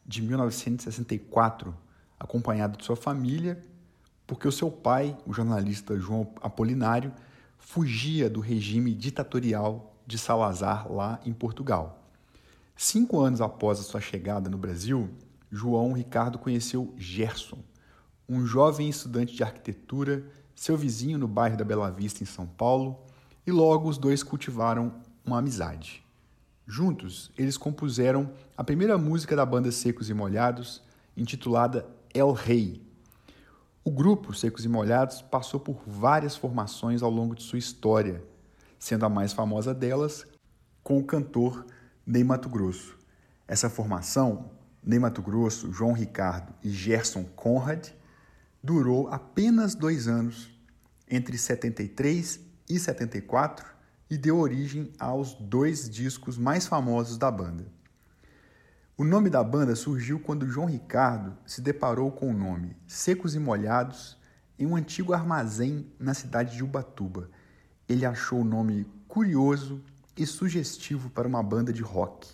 [0.05, 1.75] de 1964,
[2.21, 3.59] acompanhado de sua família
[4.29, 7.11] porque o seu pai, o jornalista João Apolinário,
[7.57, 12.05] fugia do regime ditatorial de Salazar lá em Portugal.
[12.77, 15.09] Cinco anos após a sua chegada no Brasil,
[15.51, 17.59] João Ricardo conheceu Gerson,
[18.29, 20.23] um jovem estudante de arquitetura,
[20.55, 23.01] seu vizinho no bairro da Bela Vista, em São Paulo,
[23.47, 24.93] e logo os dois cultivaram
[25.25, 26.05] uma amizade.
[26.67, 30.83] Juntos, eles compuseram a primeira música da banda Secos e Molhados,
[31.17, 32.88] intitulada El Rei,
[33.85, 38.23] o grupo Secos e Molhados passou por várias formações ao longo de sua história,
[38.79, 40.27] sendo a mais famosa delas
[40.83, 41.65] com o cantor
[42.07, 42.99] Ney Mato Grosso.
[43.47, 44.51] Essa formação,
[44.83, 47.89] Ney Mato Grosso, João Ricardo e Gerson Conrad,
[48.63, 50.51] durou apenas dois anos,
[51.11, 53.67] entre 73 e 74,
[54.11, 57.67] e deu origem aos dois discos mais famosos da banda.
[59.01, 63.39] O nome da banda surgiu quando João Ricardo se deparou com o nome Secos e
[63.39, 64.19] Molhados
[64.59, 67.31] em um antigo armazém na cidade de Ubatuba.
[67.89, 69.81] Ele achou o nome curioso
[70.17, 72.29] e sugestivo para uma banda de rock.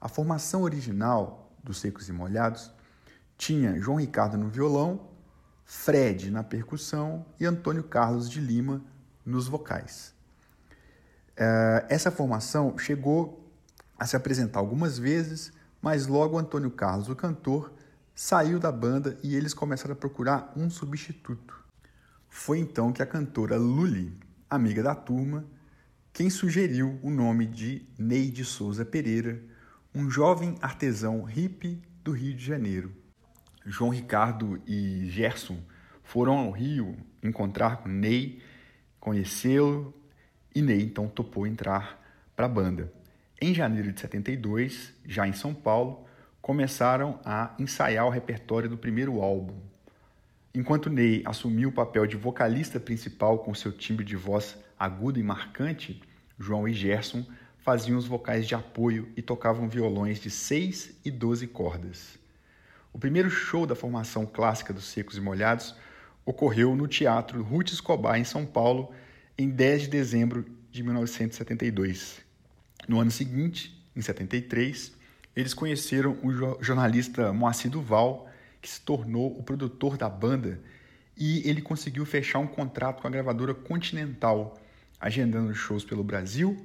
[0.00, 2.72] A formação original dos Secos e Molhados
[3.36, 5.10] tinha João Ricardo no violão,
[5.66, 8.82] Fred na percussão e Antônio Carlos de Lima
[9.22, 10.14] nos vocais.
[11.36, 13.52] Eh, essa formação chegou
[13.98, 15.52] a se apresentar algumas vezes
[15.84, 17.70] mas logo Antônio Carlos, o cantor,
[18.14, 21.62] saiu da banda e eles começaram a procurar um substituto.
[22.26, 24.18] Foi então que a cantora Luli,
[24.48, 25.44] amiga da turma,
[26.10, 29.42] quem sugeriu o nome de Ney de Souza Pereira,
[29.94, 32.90] um jovem artesão hippie do Rio de Janeiro.
[33.66, 35.58] João Ricardo e Gerson
[36.02, 38.40] foram ao Rio encontrar com Ney,
[38.98, 39.92] conhecê-lo,
[40.54, 42.02] e Ney então topou entrar
[42.34, 42.90] para a banda.
[43.46, 46.06] Em janeiro de 72, já em São Paulo,
[46.40, 49.58] começaram a ensaiar o repertório do primeiro álbum.
[50.54, 55.22] Enquanto Ney assumiu o papel de vocalista principal com seu timbre de voz agudo e
[55.22, 56.00] marcante,
[56.38, 57.22] João e Gerson
[57.58, 62.18] faziam os vocais de apoio e tocavam violões de 6 e 12 cordas.
[62.94, 65.76] O primeiro show da formação clássica dos Secos e Molhados
[66.24, 68.94] ocorreu no Teatro Ruth Escobar, em São Paulo,
[69.36, 72.23] em 10 de dezembro de 1972.
[72.86, 74.92] No ano seguinte, em 73,
[75.34, 78.28] eles conheceram o jornalista Moacir Duval,
[78.60, 80.60] que se tornou o produtor da banda,
[81.16, 84.58] e ele conseguiu fechar um contrato com a gravadora Continental,
[85.00, 86.56] agendando shows pelo Brasil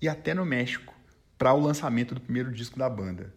[0.00, 0.94] e até no México,
[1.38, 3.34] para o lançamento do primeiro disco da banda.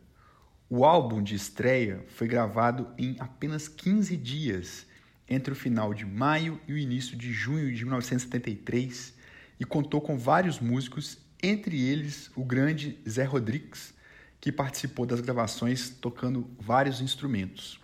[0.69, 4.85] O álbum de estreia foi gravado em apenas 15 dias
[5.27, 9.13] entre o final de maio e o início de junho de 1973
[9.59, 13.93] e contou com vários músicos, entre eles o grande Zé Rodrigues,
[14.39, 17.79] que participou das gravações tocando vários instrumentos.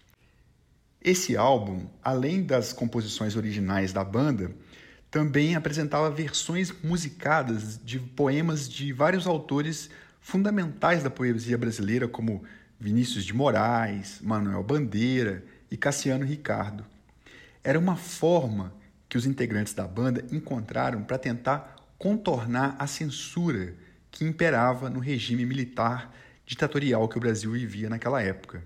[1.01, 4.51] Esse álbum, além das composições originais da banda,
[5.11, 9.89] também apresentava versões musicadas de poemas de vários autores
[10.19, 12.43] fundamentais da poesia brasileira, como
[12.79, 16.85] Vinícius de Moraes, Manuel Bandeira e Cassiano Ricardo.
[17.63, 18.73] Era uma forma
[19.07, 23.75] que os integrantes da banda encontraram para tentar contornar a censura
[24.11, 26.13] que imperava no regime militar
[26.45, 28.63] ditatorial que o Brasil vivia naquela época.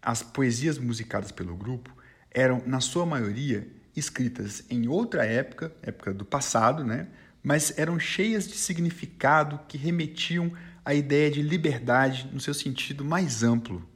[0.00, 1.94] As poesias musicadas pelo grupo
[2.30, 7.08] eram, na sua maioria, escritas em outra época, época do passado, né?
[7.42, 10.52] mas eram cheias de significado que remetiam
[10.84, 13.86] à ideia de liberdade no seu sentido mais amplo.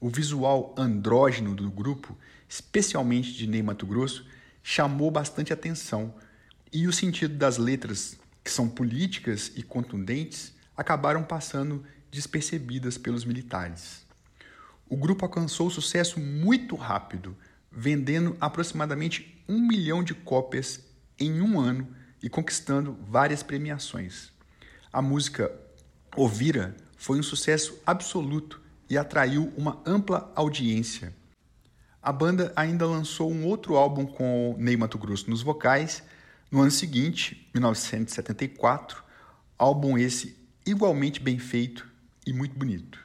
[0.00, 2.16] O visual andrógeno do grupo,
[2.48, 4.26] especialmente de Ney Mato Grosso,
[4.62, 6.14] chamou bastante atenção,
[6.72, 14.04] e o sentido das letras, que são políticas e contundentes, acabaram passando despercebidas pelos militares.
[14.88, 17.36] O grupo alcançou sucesso muito rápido,
[17.70, 20.80] vendendo aproximadamente um milhão de cópias
[21.18, 21.88] em um ano
[22.22, 24.32] e conquistando várias premiações.
[24.92, 25.52] A música
[26.16, 31.14] Ovira foi um sucesso absoluto e atraiu uma ampla audiência.
[32.02, 36.02] A banda ainda lançou um outro álbum com Ney Mato Grosso nos vocais
[36.50, 39.02] no ano seguinte, 1974,
[39.58, 41.86] álbum esse igualmente bem feito
[42.26, 42.98] e muito bonito.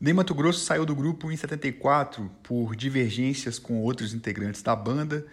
[0.00, 5.26] Ney Mato Grosso saiu do grupo em 74 por divergências com outros integrantes da banda,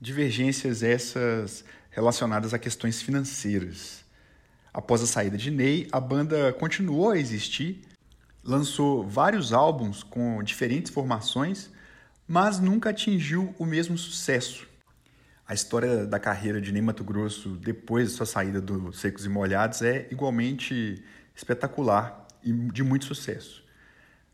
[0.00, 4.04] divergências essas relacionadas a questões financeiras.
[4.72, 7.82] Após a saída de Ney, a banda continuou a existir,
[8.44, 11.70] lançou vários álbuns com diferentes formações,
[12.28, 14.69] mas nunca atingiu o mesmo sucesso.
[15.50, 19.28] A história da carreira de Ney Mato Grosso depois da sua saída do Secos e
[19.28, 21.02] Molhados é igualmente
[21.34, 23.64] espetacular e de muito sucesso.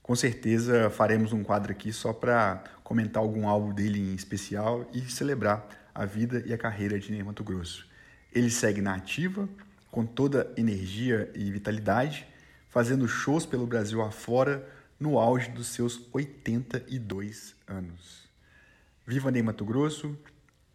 [0.03, 5.01] Com certeza faremos um quadro aqui só para comentar algum álbum dele em especial e
[5.11, 7.89] celebrar a vida e a carreira de Ney Mato Grosso.
[8.31, 9.49] Ele segue na ativa,
[9.91, 12.29] com toda energia e vitalidade,
[12.69, 14.69] fazendo shows pelo Brasil afora
[15.01, 18.29] no auge dos seus 82 anos.
[19.07, 20.15] Viva Ney Mato Grosso,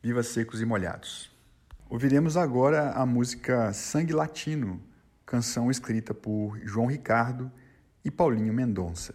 [0.02, 1.30] viva Secos e Molhados.
[1.90, 4.82] Ouviremos agora a música Sangue Latino,
[5.26, 7.52] canção escrita por João Ricardo
[8.04, 9.14] e Paulinho Mendonça.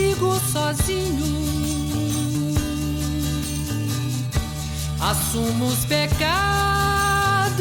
[0.00, 1.30] Sigo sozinho.
[5.00, 7.60] Assumo os pecados.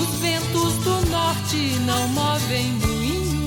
[0.00, 3.44] Os ventos do norte não movem moinho.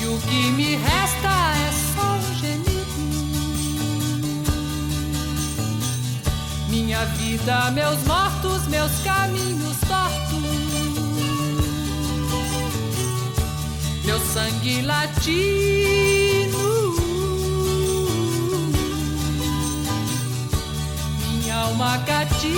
[0.00, 1.34] E o que me resta
[1.66, 2.72] é só um gemido.
[6.68, 10.31] Minha vida, meus mortos, meus caminhos tortos.
[14.12, 16.58] Meu sangue latino.
[21.18, 22.52] Minha alma cativa.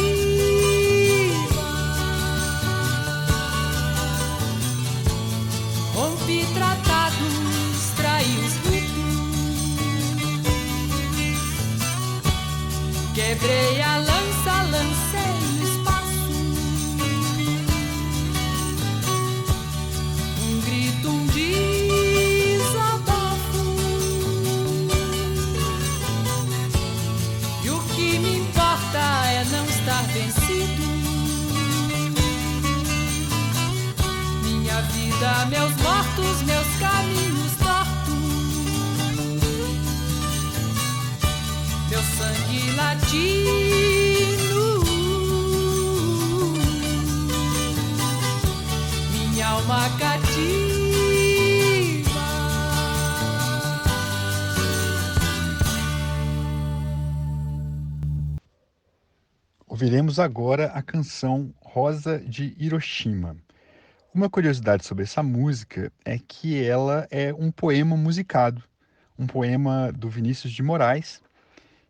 [5.95, 9.05] Rompi tratados, traí os ritos.
[13.15, 14.34] Quebrei a lança,
[59.95, 63.37] Ouviremos agora a canção Rosa de Hiroshima.
[64.13, 68.61] Uma curiosidade sobre essa música é que ela é um poema musicado,
[69.17, 71.23] um poema do Vinícius de Moraes,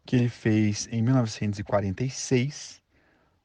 [0.04, 2.82] que ele fez em 1946,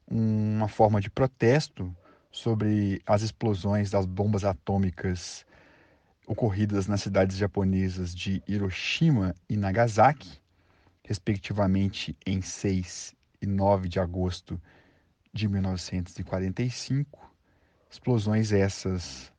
[0.05, 1.95] uma forma de protesto
[2.29, 5.45] sobre as explosões das bombas atômicas
[6.27, 10.37] ocorridas nas cidades japonesas de Hiroshima e Nagasaki,
[11.05, 14.61] respectivamente em 6 e 9 de agosto
[15.33, 17.29] de 1945.
[17.89, 19.31] Explosões essas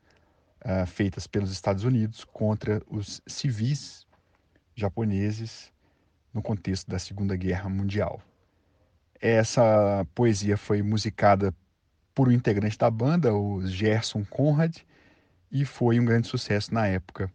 [0.65, 4.05] uh, feitas pelos Estados Unidos contra os civis
[4.75, 5.71] japoneses
[6.33, 8.21] no contexto da Segunda Guerra Mundial.
[9.19, 11.53] Essa poesia foi musicada
[12.13, 14.77] por um integrante da banda, o Gerson Conrad,
[15.51, 17.31] e foi um grande sucesso na época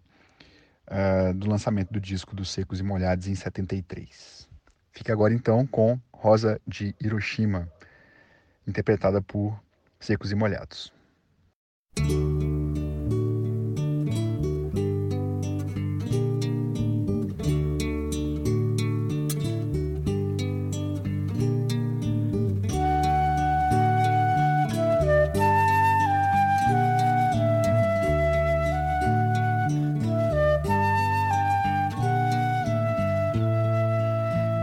[0.88, 4.48] uh, do lançamento do disco dos Secos e Molhados em 73.
[4.90, 7.68] Fica agora então com Rosa de Hiroshima,
[8.66, 9.60] interpretada por
[10.00, 10.92] Secos e Molhados.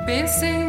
[0.06, 0.63] Pensem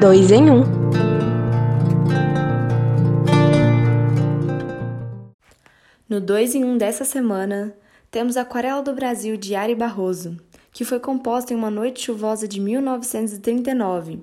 [0.00, 0.62] Dois em um.
[6.08, 7.74] No 2 em 1 um dessa semana,
[8.08, 10.36] temos Aquarela do Brasil de Ari Barroso,
[10.70, 14.22] que foi composta em uma noite chuvosa de 1939.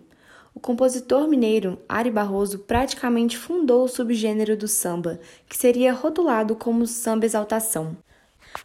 [0.54, 5.20] O compositor mineiro Ari Barroso praticamente fundou o subgênero do samba,
[5.50, 7.98] que seria rotulado como samba exaltação.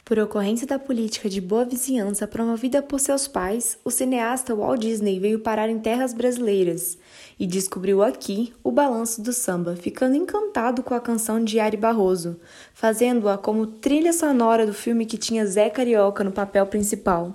[0.04, 5.18] Por ocorrência da política de boa vizinhança promovida por seus pais, o cineasta Walt Disney
[5.18, 6.98] veio parar em terras brasileiras
[7.38, 12.40] e descobriu aqui o balanço do samba, ficando encantado com a canção de Ari Barroso,
[12.72, 17.34] fazendo-a como trilha sonora do filme que tinha Zé Carioca no papel principal.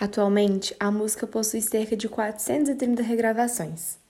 [0.00, 4.03] Atualmente, a música possui cerca de 430 regravações.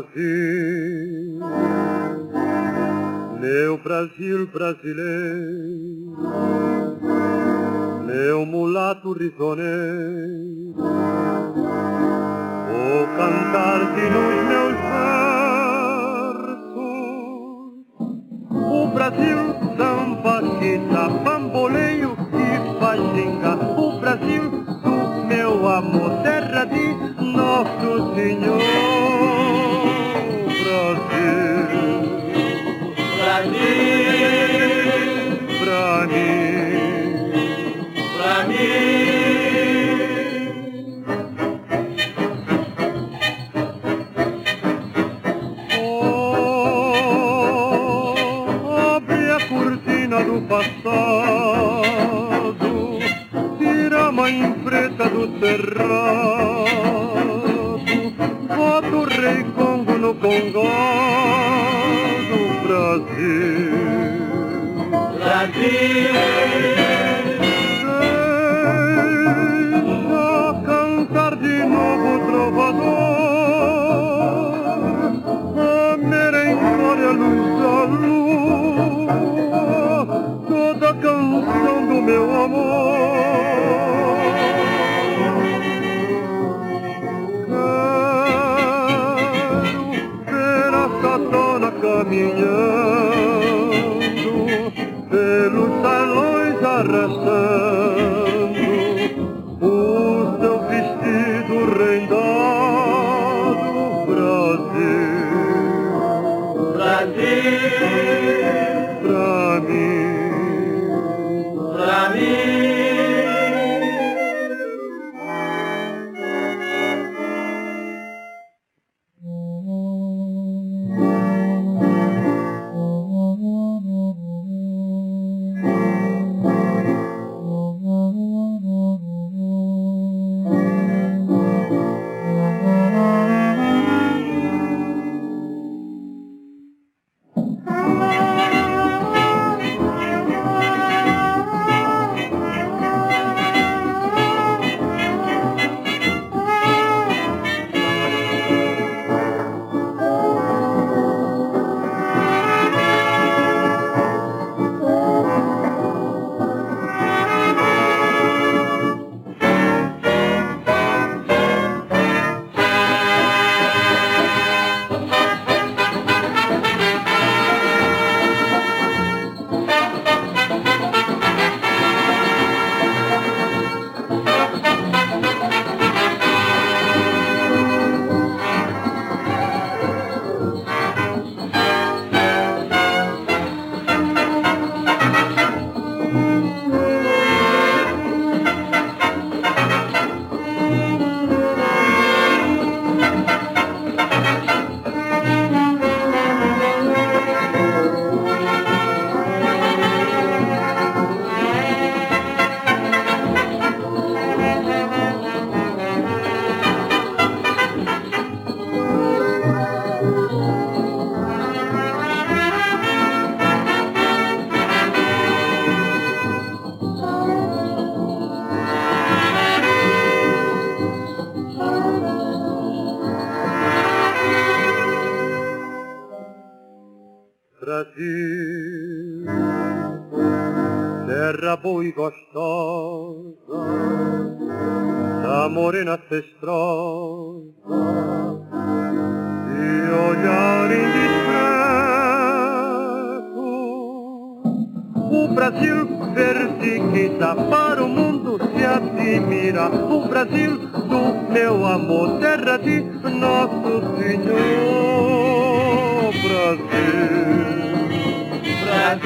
[0.00, 1.44] Brasil,
[3.38, 6.16] meu Brasil brasileiro,
[8.06, 10.72] meu mulato risoneiro,
[12.64, 14.90] vou cantar-te nos meus versos
[18.54, 19.38] o Brasil
[19.76, 22.44] samba que dá bamboleio e
[22.80, 28.89] faz ginga, o Brasil do meu amor, terra de Nosso Senhor.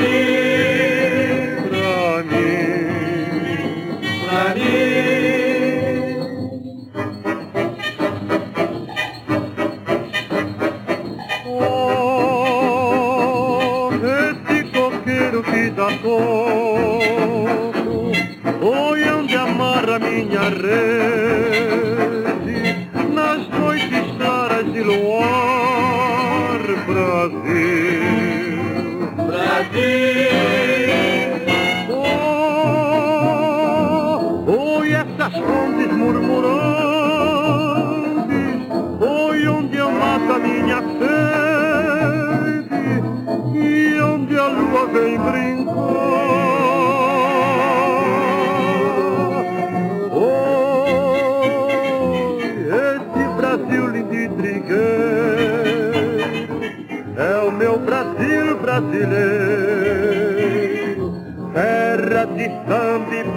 [0.05, 0.44] be.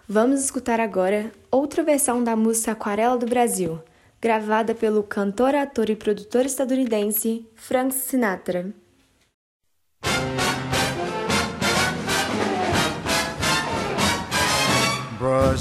[0.08, 3.80] Vamos escutar agora outra versão da música Aquarela do Brasil,
[4.20, 8.72] gravada pelo cantor, ator e produtor estadunidense Frank Sinatra.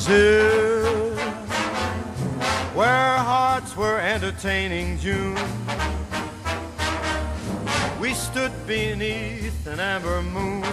[0.06, 1.16] Brazil,
[2.76, 5.36] where hearts were entertaining June.
[7.99, 10.64] We stood beneath an amber moon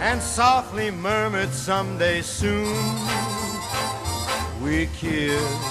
[0.00, 2.74] and softly murmured someday soon
[4.60, 5.62] we kissed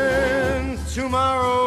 [0.92, 1.63] tomorrow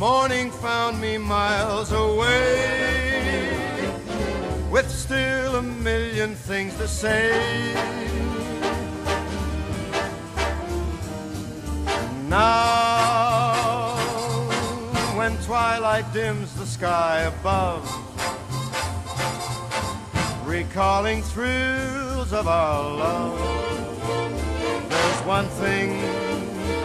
[0.00, 3.46] morning found me miles away
[4.70, 7.28] with still a million things to say.
[12.28, 13.94] Now,
[15.18, 17.84] when twilight dims the sky above,
[20.46, 26.02] recalling thrills of our love, there's one thing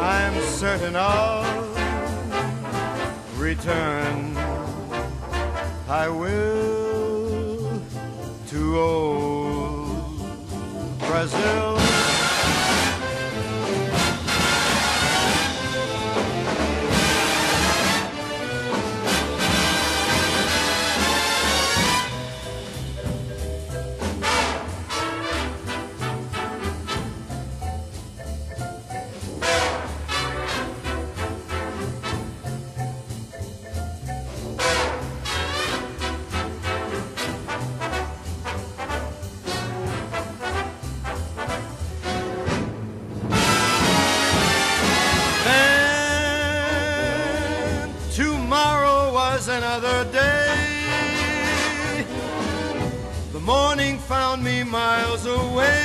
[0.01, 1.74] I'm certain of
[3.45, 4.35] return.
[5.87, 7.79] I will
[8.47, 10.19] to old
[10.97, 12.04] Brazil.
[49.57, 52.03] Another day.
[53.31, 55.81] The morning found me miles away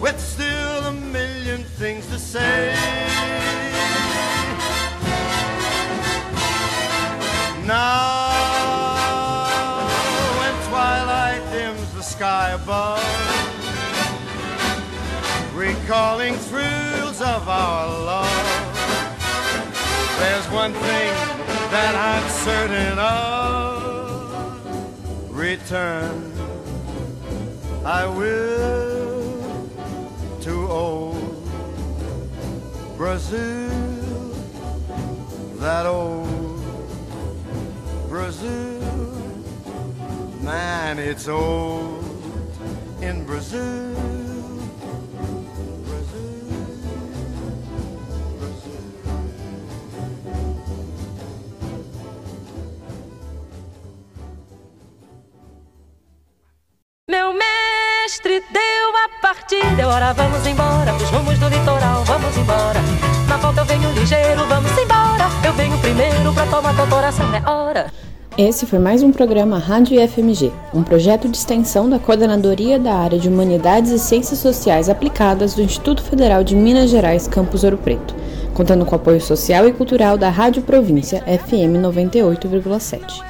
[0.00, 2.74] with still a million things to say.
[7.66, 9.02] Now,
[10.38, 13.02] when twilight dims the sky above,
[15.54, 18.31] recalling thrills of our love.
[20.52, 21.14] One thing
[21.70, 23.72] that I'm certain of.
[25.30, 26.32] Return,
[27.86, 29.70] I will
[30.42, 31.48] to old
[32.98, 33.70] Brazil,
[35.56, 36.62] that old
[38.10, 38.80] Brazil.
[40.42, 42.04] Man, it's old
[43.00, 43.91] in Brazil.
[59.32, 62.80] Deu a partida, ora vamos embora, pros rumos do litoral, vamos embora.
[63.28, 65.30] Na volta eu venho ligeiro, vamos embora.
[65.44, 67.86] Eu venho primeiro pra tomar tua coração, é hora.
[68.36, 73.18] Esse foi mais um programa Rádio IFMG, um projeto de extensão da Coordenadoria da Área
[73.18, 78.14] de Humanidades e Ciências Sociais Aplicadas do Instituto Federal de Minas Gerais, Campus Ouro Preto,
[78.54, 83.22] contando com o apoio social e cultural da Rádio Província FM 98,7.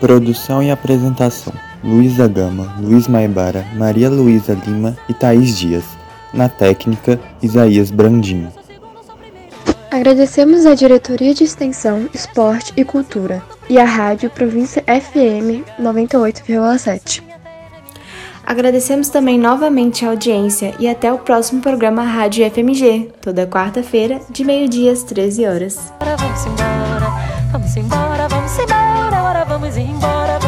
[0.00, 1.52] Produção e apresentação:
[1.82, 5.84] Luísa Gama, Luiz Maibara, Maria Luísa Lima e Thaís Dias.
[6.32, 8.52] Na técnica, Isaías Brandinho.
[9.90, 17.22] Agradecemos à Diretoria de Extensão, Esporte e Cultura e à Rádio Província FM 98,7.
[18.44, 24.44] Agradecemos também novamente a audiência e até o próximo programa Rádio FMG, toda quarta-feira, de
[24.44, 25.92] meio-dia às 13 horas.
[26.00, 27.06] Vamos embora,
[27.52, 30.39] vamos embora, vamos embora, ora vamos embora.